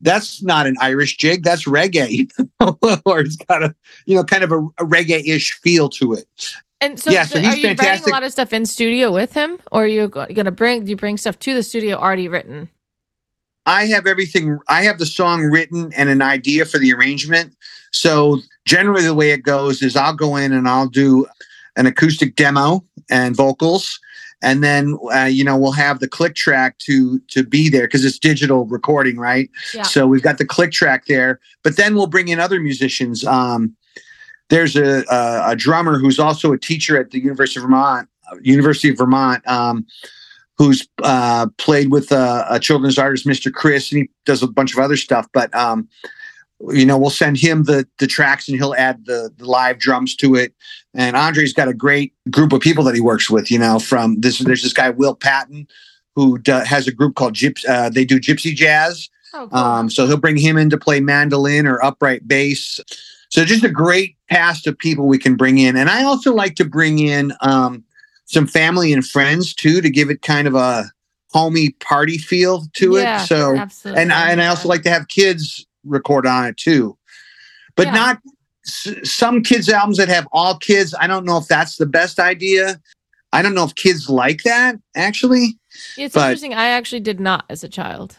That's 0.00 0.44
not 0.44 0.68
an 0.68 0.76
Irish 0.80 1.16
jig. 1.16 1.42
That's 1.42 1.64
reggae, 1.64 2.30
or 3.04 3.18
it's 3.18 3.34
got 3.34 3.64
a 3.64 3.74
you 4.06 4.14
know 4.14 4.22
kind 4.22 4.44
of 4.44 4.52
a, 4.52 4.58
a 4.58 4.86
reggae-ish 4.86 5.54
feel 5.54 5.88
to 5.88 6.12
it. 6.12 6.54
and 6.80 7.00
so, 7.00 7.10
yeah, 7.10 7.24
so 7.24 7.40
he's 7.40 7.54
are 7.54 7.56
you 7.56 7.74
writing 7.74 8.04
a 8.06 8.10
lot 8.10 8.22
of 8.22 8.30
stuff 8.30 8.52
in 8.52 8.64
studio 8.64 9.10
with 9.10 9.32
him, 9.32 9.58
or 9.72 9.82
are 9.82 9.86
you 9.88 10.06
go- 10.06 10.26
gonna 10.26 10.52
bring? 10.52 10.84
Do 10.84 10.90
you 10.90 10.96
bring 10.96 11.16
stuff 11.16 11.40
to 11.40 11.52
the 11.52 11.64
studio 11.64 11.96
already 11.96 12.28
written? 12.28 12.68
I 13.68 13.84
have 13.88 14.06
everything. 14.06 14.58
I 14.68 14.82
have 14.84 14.98
the 14.98 15.04
song 15.04 15.42
written 15.42 15.92
and 15.94 16.08
an 16.08 16.22
idea 16.22 16.64
for 16.64 16.78
the 16.78 16.90
arrangement. 16.94 17.54
So 17.92 18.40
generally, 18.64 19.02
the 19.02 19.14
way 19.14 19.30
it 19.30 19.42
goes 19.42 19.82
is 19.82 19.94
I'll 19.94 20.14
go 20.14 20.36
in 20.36 20.54
and 20.54 20.66
I'll 20.66 20.88
do 20.88 21.26
an 21.76 21.84
acoustic 21.84 22.34
demo 22.34 22.82
and 23.10 23.36
vocals, 23.36 24.00
and 24.42 24.64
then 24.64 24.98
uh, 25.14 25.24
you 25.24 25.44
know 25.44 25.58
we'll 25.58 25.72
have 25.72 26.00
the 26.00 26.08
click 26.08 26.34
track 26.34 26.78
to 26.78 27.18
to 27.28 27.44
be 27.44 27.68
there 27.68 27.82
because 27.82 28.06
it's 28.06 28.18
digital 28.18 28.64
recording, 28.64 29.18
right? 29.18 29.50
Yeah. 29.74 29.82
So 29.82 30.06
we've 30.06 30.22
got 30.22 30.38
the 30.38 30.46
click 30.46 30.72
track 30.72 31.04
there, 31.04 31.38
but 31.62 31.76
then 31.76 31.94
we'll 31.94 32.06
bring 32.06 32.28
in 32.28 32.40
other 32.40 32.60
musicians. 32.60 33.22
Um, 33.26 33.76
there's 34.48 34.76
a, 34.76 35.04
a 35.10 35.50
a 35.50 35.56
drummer 35.56 35.98
who's 35.98 36.18
also 36.18 36.54
a 36.54 36.58
teacher 36.58 36.98
at 36.98 37.10
the 37.10 37.20
University 37.20 37.60
of 37.60 37.64
Vermont, 37.64 38.08
University 38.40 38.88
of 38.88 38.96
Vermont. 38.96 39.46
Um, 39.46 39.86
who's 40.58 40.86
uh, 41.02 41.46
played 41.56 41.90
with 41.90 42.12
uh, 42.12 42.44
a 42.50 42.58
children's 42.58 42.98
artist, 42.98 43.26
Mr. 43.26 43.52
Chris, 43.52 43.92
and 43.92 44.02
he 44.02 44.10
does 44.26 44.42
a 44.42 44.48
bunch 44.48 44.72
of 44.72 44.80
other 44.80 44.96
stuff. 44.96 45.26
But 45.32 45.54
um, 45.54 45.88
you 46.70 46.84
know, 46.84 46.98
we'll 46.98 47.10
send 47.10 47.38
him 47.38 47.64
the 47.64 47.86
the 47.98 48.06
tracks, 48.06 48.48
and 48.48 48.56
he'll 48.56 48.74
add 48.74 49.06
the, 49.06 49.30
the 49.36 49.46
live 49.46 49.78
drums 49.78 50.14
to 50.16 50.34
it. 50.34 50.52
And 50.94 51.16
Andre's 51.16 51.52
got 51.52 51.68
a 51.68 51.74
great 51.74 52.12
group 52.30 52.52
of 52.52 52.60
people 52.60 52.84
that 52.84 52.94
he 52.94 53.00
works 53.00 53.30
with. 53.30 53.50
You 53.50 53.58
know, 53.58 53.78
from 53.78 54.20
this 54.20 54.38
there's 54.38 54.62
this 54.62 54.72
guy 54.72 54.90
Will 54.90 55.14
Patton 55.14 55.68
who 56.16 56.36
has 56.48 56.88
a 56.88 56.92
group 56.92 57.14
called 57.14 57.34
Gyps. 57.34 57.64
Uh, 57.68 57.88
they 57.88 58.04
do 58.04 58.18
gypsy 58.18 58.52
jazz. 58.52 59.08
Oh, 59.34 59.46
cool. 59.48 59.58
Um, 59.58 59.90
so 59.90 60.04
he'll 60.04 60.16
bring 60.16 60.36
him 60.36 60.56
in 60.56 60.68
to 60.70 60.76
play 60.76 60.98
mandolin 60.98 61.64
or 61.64 61.82
upright 61.84 62.26
bass. 62.26 62.80
So 63.28 63.44
just 63.44 63.62
a 63.62 63.68
great 63.68 64.16
cast 64.28 64.66
of 64.66 64.76
people 64.76 65.06
we 65.06 65.18
can 65.18 65.36
bring 65.36 65.58
in. 65.58 65.76
And 65.76 65.88
I 65.88 66.02
also 66.02 66.34
like 66.34 66.56
to 66.56 66.64
bring 66.64 66.98
in 66.98 67.32
um, 67.40 67.84
some 68.30 68.46
family 68.46 68.92
and 68.92 69.06
friends 69.06 69.54
too 69.54 69.80
to 69.80 69.88
give 69.90 70.10
it 70.10 70.20
kind 70.22 70.46
of 70.46 70.54
a 70.54 70.84
homey 71.32 71.70
party 71.80 72.18
feel 72.18 72.64
to 72.74 72.96
Yeah, 72.96 73.22
it. 73.22 73.26
So 73.26 73.56
absolutely. 73.56 74.02
and 74.02 74.12
I, 74.12 74.30
and 74.30 74.40
I 74.42 74.46
also 74.48 74.68
like 74.68 74.82
to 74.82 74.90
have 74.90 75.08
kids 75.08 75.66
record 75.84 76.26
on 76.26 76.44
it 76.46 76.56
too, 76.58 76.96
but 77.74 77.86
Yeah. 77.86 77.92
not 77.94 78.18
s- 78.66 78.88
some 79.10 79.42
kids 79.42 79.68
albums 79.70 79.96
that 79.96 80.08
have 80.08 80.26
all 80.32 80.56
kids. 80.58 80.94
I 81.00 81.06
don't 81.06 81.24
know 81.24 81.38
if 81.38 81.46
that's 81.48 81.76
the 81.76 81.86
best 81.86 82.18
idea. 82.20 82.80
I 83.32 83.40
don't 83.42 83.54
know 83.54 83.64
if 83.64 83.74
kids 83.74 84.08
like 84.10 84.42
that 84.42 84.76
actually. 84.94 85.58
It's 85.96 86.14
But- 86.14 86.24
interesting. 86.26 86.52
I 86.54 86.68
actually 86.68 87.00
did 87.00 87.20
not 87.20 87.44
as 87.48 87.64
a 87.64 87.68
child. 87.68 88.18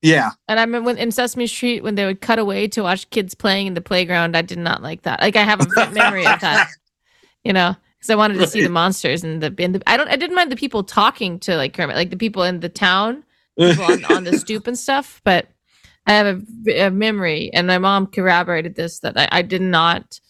Yeah. 0.00 0.30
And 0.48 0.58
I 0.60 0.62
remember 0.64 0.86
when, 0.86 0.98
in 0.98 1.10
Sesame 1.12 1.46
Street 1.46 1.82
when 1.82 1.94
they 1.96 2.04
would 2.04 2.20
cut 2.20 2.38
away 2.38 2.68
to 2.68 2.82
watch 2.82 3.08
kids 3.10 3.34
playing 3.34 3.66
in 3.68 3.74
the 3.74 3.80
playground. 3.80 4.36
I 4.36 4.42
did 4.42 4.58
not 4.58 4.82
like 4.82 5.02
that. 5.02 5.20
Like 5.20 5.36
I 5.36 5.42
have 5.42 5.60
a 5.62 5.90
memory 5.92 6.26
of 6.26 6.40
that, 6.40 6.68
you 7.44 7.52
know, 7.54 7.74
because 8.04 8.12
I 8.12 8.16
wanted 8.16 8.36
to 8.38 8.46
see 8.46 8.60
the 8.62 8.68
monsters 8.68 9.24
and 9.24 9.42
the, 9.42 9.54
and 9.58 9.74
the. 9.76 9.82
I 9.88 9.96
don't. 9.96 10.08
I 10.08 10.16
didn't 10.16 10.36
mind 10.36 10.52
the 10.52 10.56
people 10.56 10.84
talking 10.84 11.38
to 11.40 11.56
like 11.56 11.72
Kermit, 11.72 11.96
like 11.96 12.10
the 12.10 12.18
people 12.18 12.42
in 12.42 12.60
the 12.60 12.68
town, 12.68 13.24
people 13.58 13.84
on, 13.84 14.04
on 14.04 14.24
the 14.24 14.38
stoop 14.38 14.66
and 14.66 14.78
stuff. 14.78 15.22
But 15.24 15.48
I 16.06 16.12
have 16.12 16.42
a 16.68 16.90
memory, 16.90 17.50
and 17.54 17.66
my 17.66 17.78
mom 17.78 18.06
corroborated 18.08 18.74
this 18.74 18.98
that 19.00 19.16
I, 19.18 19.28
I 19.32 19.42
did 19.42 19.62
not. 19.62 20.20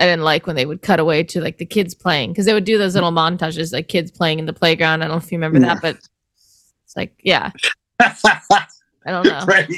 I 0.00 0.04
didn't 0.06 0.24
like 0.24 0.46
when 0.46 0.56
they 0.56 0.64
would 0.64 0.80
cut 0.80 1.00
away 1.00 1.22
to 1.24 1.40
like 1.42 1.58
the 1.58 1.66
kids 1.66 1.94
playing 1.94 2.30
because 2.30 2.46
they 2.46 2.54
would 2.54 2.64
do 2.64 2.78
those 2.78 2.94
little 2.94 3.12
montages 3.12 3.72
like 3.74 3.88
kids 3.88 4.10
playing 4.10 4.38
in 4.38 4.46
the 4.46 4.52
playground. 4.54 5.02
I 5.02 5.08
don't 5.08 5.16
know 5.18 5.22
if 5.22 5.30
you 5.30 5.36
remember 5.36 5.58
Yeah. 5.60 5.74
that, 5.74 5.82
but 5.82 5.96
it's 5.96 6.96
like 6.96 7.12
yeah, 7.22 7.50
I 8.00 8.64
don't 9.06 9.26
know. 9.26 9.44
right. 9.46 9.68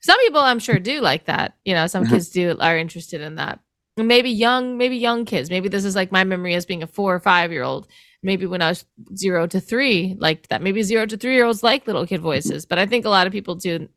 some 0.00 0.18
people 0.20 0.40
i'm 0.40 0.58
sure 0.58 0.78
do 0.78 1.00
like 1.00 1.24
that 1.26 1.54
you 1.64 1.74
know 1.74 1.86
some 1.86 2.04
Mhm. 2.04 2.10
kids 2.10 2.28
do 2.30 2.56
are 2.60 2.78
interested 2.78 3.20
in 3.20 3.34
that 3.36 3.58
maybe 4.04 4.30
young 4.30 4.76
maybe 4.78 4.96
young 4.96 5.24
kids. 5.24 5.50
Maybe 5.50 5.68
this 5.68 5.84
is 5.84 5.96
like 5.96 6.12
my 6.12 6.24
memory 6.24 6.54
as 6.54 6.66
being 6.66 6.82
a 6.82 6.86
four 6.86 7.14
or 7.14 7.20
five 7.20 7.52
year 7.52 7.62
old 7.62 7.86
maybe 8.22 8.46
when 8.46 8.60
i 8.60 8.68
was 8.68 8.84
zero 9.14 9.46
to 9.46 9.60
three 9.60 10.16
liked 10.18 10.48
that. 10.48 10.60
Maybe 10.62 10.82
zero 10.82 11.06
to 11.06 11.16
three 11.16 11.34
year 11.34 11.44
olds 11.44 11.62
like 11.62 11.86
little 11.86 12.06
kid 12.06 12.20
voices 12.20 12.66
but 12.66 12.78
i 12.78 12.86
think 12.86 13.04
a 13.04 13.10
lot 13.10 13.26
of 13.26 13.32
people 13.32 13.54
do 13.54 13.88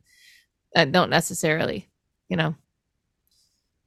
uh, 0.76 0.86
don't 0.86 1.10
necessarily 1.10 1.90
you 2.30 2.38
know. 2.38 2.56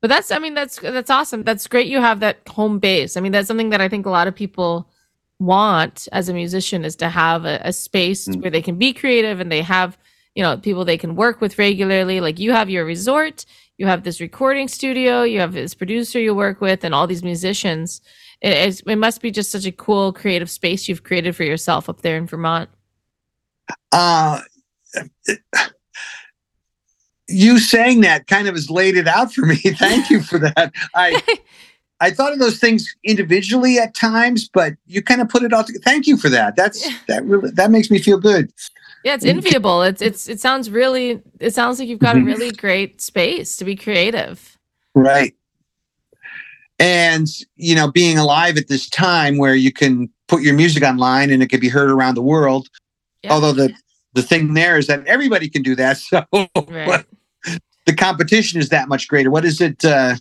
But 0.00 0.09
that's 0.09 0.31
i 0.31 0.38
mean 0.38 0.55
that's 0.55 0.79
that's 0.81 1.11
awesome. 1.11 1.42
That's 1.44 1.66
great 1.66 1.87
you 1.87 2.00
have 2.00 2.20
that 2.20 2.38
home 2.48 2.79
base. 2.79 3.16
I 3.16 3.20
mean 3.20 3.33
that's 3.33 3.48
something 3.48 3.70
that 3.70 3.81
i 3.81 3.88
think 3.88 4.07
a 4.07 4.11
lot 4.11 4.29
of 4.29 4.35
people 4.35 4.90
want 5.38 6.09
as 6.12 6.29
a 6.29 6.35
musician 6.35 6.85
is 6.85 6.94
to 6.96 7.09
have 7.09 7.44
a, 7.44 7.61
a 7.64 7.72
space 7.72 8.29
Mm. 8.29 8.42
where 8.42 8.50
they 8.50 8.62
can 8.62 8.77
be 8.77 8.92
creative 8.92 9.40
and 9.40 9.50
they 9.50 9.62
have 9.62 9.96
you 10.35 10.42
know 10.42 10.57
people 10.57 10.85
they 10.85 10.98
can 10.98 11.14
work 11.16 11.40
with 11.40 11.59
regularly. 11.59 12.20
Like 12.20 12.38
you 12.38 12.53
have 12.53 12.68
your 12.70 12.85
resort 12.85 13.44
you 13.79 13.87
have 13.87 14.05
this 14.05 14.21
recording 14.21 14.69
studio 14.69 15.23
you 15.23 15.41
have 15.41 15.53
this 15.53 15.75
producer 15.75 16.21
you 16.21 16.35
work 16.35 16.61
with 16.61 16.85
and 16.85 16.95
all 16.95 17.07
these 17.07 17.25
musicians 17.25 18.01
it, 18.41 18.83
it 18.87 18.97
must 18.97 19.23
be 19.23 19.31
just 19.31 19.51
such 19.51 19.67
a 19.67 19.73
cool 19.73 20.13
creative 20.13 20.51
space 20.51 20.89
you've 20.89 21.05
created 21.05 21.35
for 21.35 21.45
yourself 21.45 21.89
up 21.89 22.03
there 22.03 22.17
in 22.17 22.27
vermont 22.27 22.69
Uh, 23.93 24.41
you 27.29 27.59
saying 27.59 28.03
that 28.03 28.27
kind 28.27 28.49
of 28.49 28.55
has 28.55 28.71
laid 28.71 28.97
it 28.97 29.09
out 29.09 29.33
for 29.33 29.47
me. 29.47 29.57
Thank 29.57 30.11
you 30.11 30.23
for 30.23 30.39
that. 30.39 30.73
I 30.95 31.23
I 32.01 32.11
thought 32.11 32.33
of 32.33 32.39
those 32.39 32.59
things 32.59 32.95
individually 33.05 33.79
at 33.79 33.95
times, 33.95 34.49
but 34.53 34.75
you 34.87 35.03
kind 35.03 35.21
of 35.21 35.29
put 35.29 35.43
it 35.43 35.53
all 35.53 35.65
together. 35.65 35.83
Thank 35.83 36.07
you 36.07 36.17
for 36.17 36.29
that. 36.29 36.57
That's 36.57 36.87
that 37.09 37.25
really 37.25 37.51
that 37.51 37.71
makes 37.71 37.91
me 37.91 37.99
feel 37.99 38.19
good. 38.19 38.53
Yeah 39.05 39.14
it's 39.14 39.25
enviable 39.25 39.83
it's 39.83 40.01
it's 40.03 40.29
it 40.29 40.40
sounds 40.40 40.71
really 40.71 41.21
it 41.40 41.55
sounds 41.55 41.79
like 41.79 41.88
you've 41.88 41.99
got 42.01 42.17
a 42.17 42.19
Mhm. 42.19 42.27
really 42.27 42.51
great 42.51 43.01
space 43.01 43.57
to 43.57 43.64
be 43.64 43.77
creative 43.77 44.57
Right. 44.97 45.35
And 46.79 47.27
you 47.57 47.75
know, 47.75 47.90
being 47.90 48.19
alive 48.19 48.57
at 48.57 48.69
this 48.69 48.88
time 48.88 49.38
where 49.38 49.55
you 49.55 49.73
can 49.73 50.09
put 50.29 50.43
your 50.43 50.55
music 50.55 50.83
online 50.83 51.31
and 51.31 51.43
it 51.43 51.49
can 51.49 51.61
be 51.61 51.69
heard 51.69 51.90
around 51.90 52.14
the 52.17 52.23
world. 52.23 52.69
Yeah. 53.23 53.33
Although 53.33 53.53
the 53.53 53.73
the 54.14 54.23
thing 54.23 54.55
there 54.55 54.77
is 54.79 54.87
that 54.88 55.07
everybody 55.07 55.49
can 55.49 55.62
do 55.62 55.75
that. 55.77 55.99
So 56.09 56.25
right 56.69 57.05
the 57.87 57.95
competition 57.95 58.61
is 58.61 58.69
that 58.71 58.88
much 58.88 59.07
greater. 59.09 59.31
What 59.31 59.45
is 59.45 59.61
it? 59.61 59.85
Uh, 59.85 60.17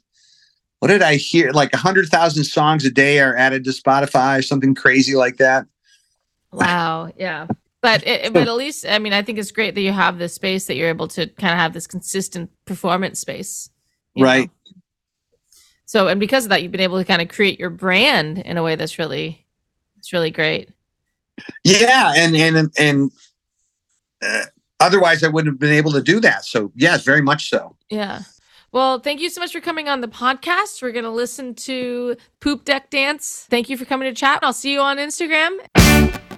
what 0.79 0.89
did 0.89 1.01
I 1.01 1.15
hear? 1.15 1.51
Like 1.51 1.73
a 1.73 1.77
hundred 1.77 2.07
thousand 2.09 2.43
songs 2.43 2.85
a 2.85 2.91
day 2.91 3.19
are 3.19 3.35
added 3.35 3.63
to 3.65 3.71
Spotify, 3.71 4.39
or 4.39 4.41
something 4.41 4.75
crazy 4.75 5.15
like 5.15 5.37
that. 5.37 5.65
Wow. 6.51 7.11
Yeah. 7.17 7.47
But 7.83 8.07
it, 8.07 8.31
but 8.31 8.47
at 8.47 8.55
least 8.55 8.85
I 8.87 8.97
mean 8.97 9.11
I 9.11 9.21
think 9.21 9.37
it's 9.37 9.51
great 9.51 9.75
that 9.75 9.81
you 9.81 9.91
have 9.91 10.17
this 10.17 10.33
space 10.33 10.67
that 10.67 10.75
you're 10.75 10.87
able 10.87 11.09
to 11.09 11.27
kind 11.27 11.51
of 11.51 11.59
have 11.59 11.73
this 11.73 11.85
consistent 11.85 12.49
performance 12.63 13.19
space. 13.19 13.69
you 14.15 14.23
know? 14.23 14.29
Right. 14.29 14.51
So 15.85 16.07
and 16.07 16.17
because 16.17 16.45
of 16.45 16.49
that 16.49 16.63
you've 16.63 16.71
been 16.71 16.79
able 16.79 16.97
to 16.97 17.03
kind 17.03 17.21
of 17.21 17.27
create 17.27 17.59
your 17.59 17.69
brand 17.69 18.39
in 18.39 18.57
a 18.57 18.63
way 18.63 18.77
that's 18.77 18.97
really 18.97 19.45
it's 19.97 20.13
really 20.13 20.31
great. 20.31 20.69
Yeah, 21.65 22.13
and 22.15 22.35
and 22.35 22.71
and 22.77 23.11
uh, 24.21 24.43
otherwise 24.79 25.21
I 25.21 25.27
wouldn't 25.27 25.53
have 25.53 25.59
been 25.59 25.73
able 25.73 25.91
to 25.91 26.01
do 26.01 26.21
that. 26.21 26.45
So 26.45 26.71
yes, 26.75 27.03
very 27.03 27.21
much 27.21 27.49
so. 27.49 27.75
Yeah. 27.89 28.21
Well, 28.71 28.99
thank 28.99 29.19
you 29.19 29.29
so 29.29 29.41
much 29.41 29.51
for 29.51 29.59
coming 29.59 29.89
on 29.89 30.01
the 30.01 30.07
podcast. 30.07 30.81
We're 30.81 30.93
going 30.93 31.03
to 31.03 31.11
listen 31.11 31.53
to 31.55 32.15
Poop 32.39 32.65
Deck 32.65 32.89
Dance. 32.89 33.45
Thank 33.49 33.69
you 33.69 33.77
for 33.77 33.85
coming 33.85 34.11
to 34.11 34.15
chat. 34.19 34.39
I'll 34.41 34.51
see 34.53 34.73
you 34.73 34.79
on 34.79 34.97
Instagram. 34.97 36.31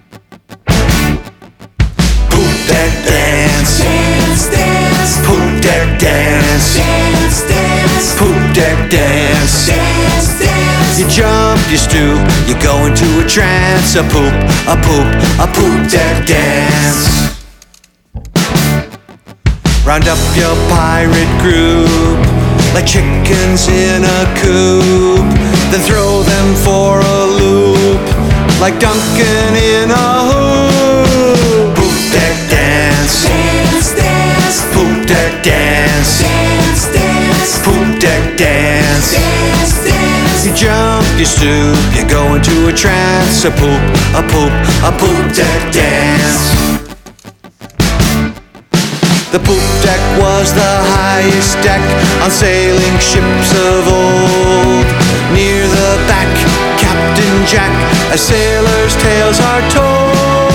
Deck 2.66 2.92
dance. 3.06 3.78
Dance, 3.78 4.48
dance. 4.50 5.12
Poop 5.24 5.62
deck 5.62 5.98
dance. 6.00 6.76
Dance, 6.76 7.46
dance. 7.46 8.18
Poop 8.18 8.54
deck 8.54 8.90
dance. 8.90 9.66
Dance, 9.66 10.38
dance. 10.40 10.98
You 10.98 11.06
jump, 11.08 11.60
you 11.70 11.76
stoop, 11.76 12.18
you 12.48 12.54
go 12.62 12.86
into 12.86 13.06
a 13.22 13.28
trance. 13.28 13.94
A 13.94 14.02
poop, 14.02 14.34
a 14.66 14.76
poop, 14.82 15.08
a 15.38 15.46
poop 15.46 15.90
deck 15.90 16.26
dance. 16.26 17.36
Round 19.86 20.08
up 20.08 20.18
your 20.34 20.56
pirate 20.68 21.30
group 21.40 22.18
like 22.74 22.86
chickens 22.86 23.68
in 23.68 24.02
a 24.02 24.22
coop. 24.42 25.26
Then 25.70 25.80
throw 25.80 26.22
them 26.22 26.54
for 26.56 26.98
a 27.00 27.26
loop 27.26 28.02
like 28.60 28.80
Duncan 28.80 29.54
in 29.54 29.90
a 29.90 30.32
hoop. 30.32 31.15
Dance. 33.06 33.22
Dance, 33.22 33.94
dance. 33.94 34.74
Poop 34.74 35.06
deck 35.06 35.44
dance. 35.44 36.22
Dance, 36.22 36.92
dance. 36.92 37.62
Poop 37.62 38.00
deck 38.00 38.36
dance. 38.36 39.12
Dance, 39.14 39.84
dance. 39.84 40.44
You 40.44 40.52
jump, 40.52 41.06
you 41.16 41.24
stoop, 41.24 41.78
you 41.94 42.02
go 42.08 42.34
into 42.34 42.66
a 42.66 42.72
trance. 42.72 43.44
A 43.44 43.52
poop, 43.52 43.82
a 44.10 44.22
poop, 44.26 44.50
a 44.82 44.90
poop 44.90 45.22
deck 45.38 45.72
dance. 45.72 46.50
The 49.30 49.38
poop 49.38 49.62
deck 49.86 50.02
was 50.18 50.52
the 50.52 50.72
highest 50.98 51.62
deck 51.62 51.82
on 52.24 52.30
sailing 52.32 52.98
ships 52.98 53.50
of 53.54 53.86
old. 53.86 54.86
Near 55.30 55.62
the 55.62 55.94
back, 56.10 56.26
Captain 56.82 57.46
Jack, 57.46 57.70
as 58.10 58.20
sailors' 58.20 58.96
tales 58.96 59.38
are 59.38 59.62
told. 59.70 60.45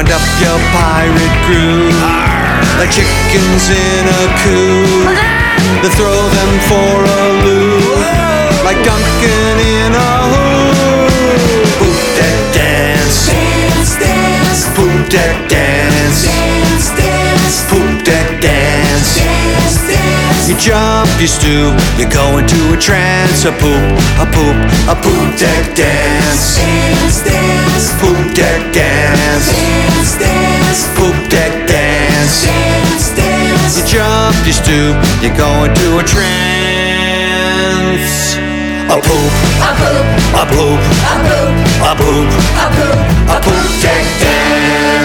Round 0.00 0.12
up 0.12 0.40
your 0.40 0.58
pirate 0.72 1.36
crew 1.44 1.92
like 2.80 2.90
chickens 2.90 3.68
in 3.68 4.08
a 4.08 4.24
coop. 4.40 5.12
Then 5.82 5.90
throw 5.92 6.16
them 6.16 6.52
for 6.70 7.04
a 7.04 7.22
loop 7.44 8.64
like 8.64 8.80
Duncan 8.82 9.60
in 9.60 9.92
a 9.92 10.12
hoop. 10.32 11.76
Poop 11.76 12.00
deck 12.16 12.54
dance. 12.54 13.26
Dance, 13.26 13.98
dance. 13.98 14.68
Poop 14.74 15.10
deck 15.10 15.50
dance. 15.50 16.24
Dance, 16.24 16.88
dance. 16.96 17.09
You 21.20 21.28
stoop, 21.28 21.76
you 22.00 22.08
go 22.08 22.38
into 22.38 22.56
a 22.72 22.76
trance. 22.80 23.44
A 23.44 23.52
poop, 23.52 23.84
a 24.16 24.24
poop, 24.24 24.56
a 24.88 24.96
poop 24.96 25.36
deck 25.36 25.76
dance. 25.76 26.56
Dance, 26.56 27.20
dance. 27.22 27.92
Poop 28.00 28.34
deck 28.34 28.72
dance. 28.72 29.52
Dance, 29.52 30.18
dance. 30.18 30.88
Poop 30.96 31.14
deck 31.28 31.68
dance. 31.68 32.46
Dance, 32.46 33.14
dance. 33.14 33.76
You 33.76 33.84
jump, 33.84 34.36
you 34.46 34.52
stoop, 34.52 34.96
you 35.20 35.28
go 35.36 35.64
into 35.64 35.98
a 36.00 36.04
trance. 36.04 36.40
A 38.88 38.96
poop, 38.96 39.32
a 39.60 39.70
poop, 39.76 40.06
a 40.40 40.44
poop, 40.48 40.80
a 41.04 41.14
poop, 41.20 41.52
a 41.84 41.92
poop, 42.00 42.28
a 42.56 42.66
poop, 42.74 42.98
a 43.28 43.36
poop 43.44 43.68
deck 43.84 44.04
dance. 44.24 44.99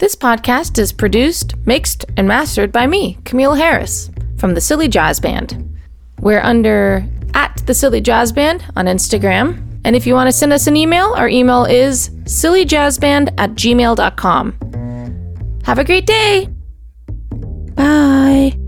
This 0.00 0.16
podcast 0.16 0.78
is 0.78 0.92
produced, 0.92 1.54
mixed, 1.66 2.06
and 2.16 2.26
mastered 2.26 2.72
by 2.72 2.86
me, 2.86 3.18
Camille 3.26 3.52
Harris, 3.52 4.10
from 4.38 4.54
the 4.54 4.60
Silly 4.62 4.88
Jazz 4.88 5.20
Band. 5.20 5.78
We're 6.20 6.40
under 6.40 7.06
at 7.34 7.62
the 7.66 7.74
Silly 7.74 8.00
Jazz 8.00 8.32
Band 8.32 8.64
on 8.76 8.86
Instagram. 8.86 9.62
And 9.84 9.94
if 9.94 10.06
you 10.06 10.14
want 10.14 10.28
to 10.28 10.32
send 10.32 10.54
us 10.54 10.66
an 10.66 10.74
email, 10.74 11.12
our 11.12 11.28
email 11.28 11.66
is 11.66 12.08
sillyjazzband 12.24 13.34
at 13.36 13.50
gmail.com. 13.50 14.56
Have 15.64 15.78
a 15.78 15.84
great 15.84 16.06
day! 16.06 16.48
Bye. 17.74 18.59